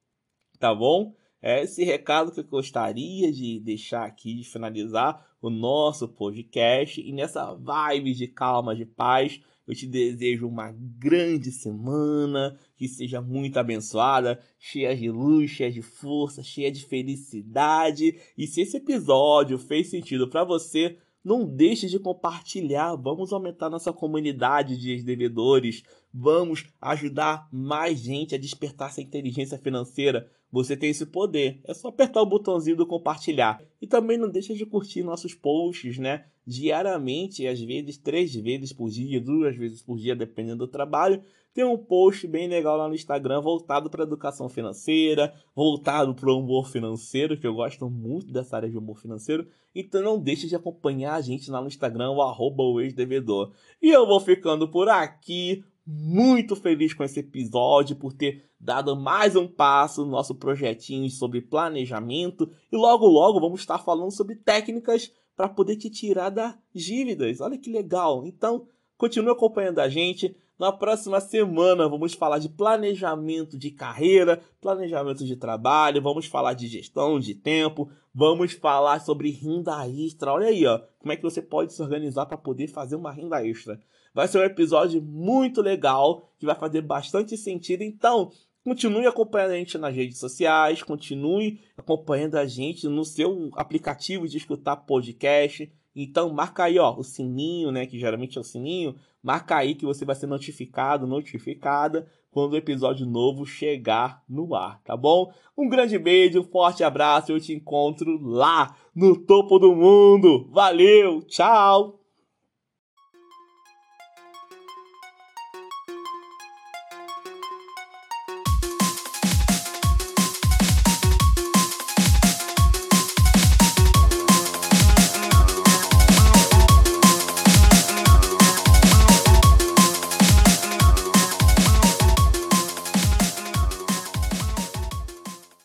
tá 0.57 0.73
bom? 0.73 1.13
É 1.41 1.63
esse 1.63 1.83
recado 1.83 2.31
que 2.31 2.39
eu 2.39 2.43
gostaria 2.43 3.31
de 3.31 3.59
deixar 3.59 4.05
aqui, 4.05 4.35
de 4.35 4.43
finalizar 4.43 5.25
o 5.41 5.49
nosso 5.49 6.07
podcast. 6.07 6.99
E 6.99 7.13
nessa 7.13 7.53
vibe 7.53 8.13
de 8.13 8.27
calma, 8.27 8.75
de 8.75 8.85
paz, 8.85 9.39
eu 9.67 9.75
te 9.75 9.85
desejo 9.85 10.47
uma 10.47 10.71
grande 10.71 11.51
semana, 11.51 12.57
que 12.75 12.87
seja 12.87 13.21
muito 13.21 13.57
abençoada, 13.57 14.39
cheia 14.57 14.95
de 14.95 15.11
luz, 15.11 15.51
cheia 15.51 15.71
de 15.71 15.81
força, 15.81 16.41
cheia 16.41 16.71
de 16.71 16.85
felicidade. 16.85 18.17
E 18.37 18.47
se 18.47 18.61
esse 18.61 18.77
episódio 18.77 19.59
fez 19.59 19.89
sentido 19.89 20.27
para 20.29 20.43
você, 20.43 20.97
não 21.23 21.45
deixe 21.45 21.87
de 21.87 21.99
compartilhar. 21.99 22.95
Vamos 22.95 23.33
aumentar 23.33 23.69
nossa 23.69 23.91
comunidade 23.91 24.77
de 24.77 25.03
devedores. 25.03 25.83
Vamos 26.13 26.65
ajudar 26.81 27.49
mais 27.51 27.99
gente 27.99 28.33
a 28.33 28.37
despertar 28.37 28.87
essa 28.87 29.01
inteligência 29.01 29.57
financeira. 29.57 30.31
Você 30.51 30.77
tem 30.77 30.89
esse 30.89 31.05
poder. 31.05 31.59
É 31.65 31.73
só 31.73 31.89
apertar 31.89 32.21
o 32.21 32.25
botãozinho 32.25 32.75
do 32.75 32.87
compartilhar. 32.87 33.61
E 33.81 33.87
também 33.87 34.17
não 34.17 34.29
deixe 34.29 34.53
de 34.53 34.65
curtir 34.65 35.03
nossos 35.03 35.33
posts, 35.33 35.97
né? 35.97 36.25
Diariamente, 36.45 37.45
às 37.45 37.59
vezes 37.59 37.97
três 37.97 38.33
vezes 38.33 38.71
por 38.71 38.89
dia, 38.89 39.19
duas 39.19 39.55
vezes 39.55 39.81
por 39.81 39.97
dia, 39.97 40.15
dependendo 40.15 40.65
do 40.65 40.71
trabalho. 40.71 41.21
Tem 41.53 41.65
um 41.65 41.77
post 41.77 42.27
bem 42.27 42.47
legal 42.47 42.77
lá 42.77 42.87
no 42.87 42.93
Instagram 42.93 43.41
voltado 43.41 43.89
para 43.89 44.03
educação 44.03 44.47
financeira, 44.47 45.33
voltado 45.55 46.13
para 46.13 46.31
o 46.31 46.37
humor 46.37 46.69
financeiro, 46.69 47.35
que 47.35 47.47
eu 47.47 47.55
gosto 47.55 47.89
muito 47.89 48.31
dessa 48.31 48.55
área 48.55 48.69
de 48.69 48.77
humor 48.77 48.99
financeiro. 48.99 49.47
Então 49.73 50.01
não 50.01 50.19
deixe 50.19 50.47
de 50.47 50.55
acompanhar 50.55 51.15
a 51.15 51.21
gente 51.21 51.49
lá 51.49 51.59
no 51.59 51.67
Instagram, 51.67 52.11
o 52.11 52.21
arroba 52.21 52.63
o 52.63 52.79
ex-devedor. 52.79 53.51
E 53.81 53.89
eu 53.89 54.05
vou 54.05 54.19
ficando 54.19 54.67
por 54.67 54.87
aqui 54.87 55.63
muito 55.89 56.53
feliz 56.53 56.93
com 56.93 57.01
esse 57.01 57.21
episódio, 57.21 57.95
por 57.95 58.11
ter 58.11 58.43
dado 58.59 58.93
mais 58.93 59.37
um 59.37 59.47
passo 59.47 60.03
no 60.03 60.11
nosso 60.11 60.35
projetinho 60.35 61.09
sobre 61.09 61.39
planejamento. 61.39 62.51
E 62.69 62.75
logo, 62.75 63.07
logo 63.07 63.39
vamos 63.39 63.61
estar 63.61 63.77
falando 63.77 64.11
sobre 64.11 64.35
técnicas 64.35 65.09
para 65.33 65.47
poder 65.47 65.77
te 65.77 65.89
tirar 65.89 66.29
das 66.29 66.57
dívidas. 66.75 67.39
Olha 67.39 67.57
que 67.57 67.71
legal! 67.71 68.25
Então, 68.25 68.67
continue 68.97 69.31
acompanhando 69.31 69.79
a 69.79 69.87
gente. 69.87 70.35
Na 70.59 70.71
próxima 70.71 71.21
semana 71.21 71.87
vamos 71.87 72.13
falar 72.13 72.39
de 72.39 72.49
planejamento 72.49 73.57
de 73.57 73.69
carreira, 73.69 74.41
planejamento 74.59 75.23
de 75.23 75.35
trabalho, 75.35 76.01
vamos 76.01 76.25
falar 76.25 76.55
de 76.55 76.67
gestão 76.67 77.19
de 77.19 77.35
tempo, 77.35 77.91
vamos 78.13 78.53
falar 78.53 78.99
sobre 78.99 79.29
renda 79.29 79.87
extra. 79.87 80.33
Olha 80.33 80.47
aí, 80.47 80.65
ó, 80.65 80.81
como 80.99 81.13
é 81.13 81.15
que 81.15 81.21
você 81.21 81.43
pode 81.43 81.73
se 81.73 81.81
organizar 81.81 82.25
para 82.25 82.37
poder 82.37 82.67
fazer 82.67 82.95
uma 82.95 83.11
renda 83.11 83.45
extra. 83.45 83.79
Vai 84.17 84.27
ser 84.27 84.39
um 84.39 84.43
episódio 84.43 84.99
muito 84.99 85.61
legal, 85.61 86.27
que 86.39 86.45
vai 86.47 86.55
fazer 86.55 86.81
bastante 86.81 87.37
sentido. 87.37 87.83
Então, 87.83 88.31
continue 88.63 89.05
acompanhando 89.05 89.51
a 89.51 89.57
gente 89.57 89.77
nas 89.77 89.95
redes 89.95 90.17
sociais, 90.17 90.81
continue 90.81 91.59
acompanhando 91.77 92.33
a 92.33 92.47
gente 92.47 92.87
no 92.87 93.05
seu 93.05 93.51
aplicativo 93.53 94.27
de 94.27 94.37
escutar 94.37 94.75
podcast. 94.75 95.71
Então, 95.95 96.33
marca 96.33 96.63
aí, 96.63 96.79
ó, 96.79 96.97
o 96.97 97.03
sininho, 97.03 97.71
né, 97.71 97.85
que 97.85 97.99
geralmente 97.99 98.39
é 98.39 98.41
o 98.41 98.43
sininho. 98.43 98.95
Marca 99.21 99.55
aí 99.55 99.75
que 99.75 99.85
você 99.85 100.03
vai 100.03 100.15
ser 100.15 100.25
notificado, 100.25 101.05
notificada 101.05 102.07
quando 102.31 102.53
o 102.53 102.57
episódio 102.57 103.05
novo 103.05 103.45
chegar 103.45 104.23
no 104.27 104.55
ar, 104.55 104.81
tá 104.81 104.97
bom? 104.97 105.31
Um 105.55 105.69
grande 105.69 105.99
beijo, 105.99 106.39
um 106.39 106.43
forte 106.43 106.83
abraço, 106.83 107.31
eu 107.31 107.39
te 107.39 107.53
encontro 107.53 108.19
lá 108.19 108.75
no 108.95 109.15
topo 109.15 109.59
do 109.59 109.75
mundo. 109.75 110.49
Valeu, 110.51 111.21
tchau! 111.21 112.06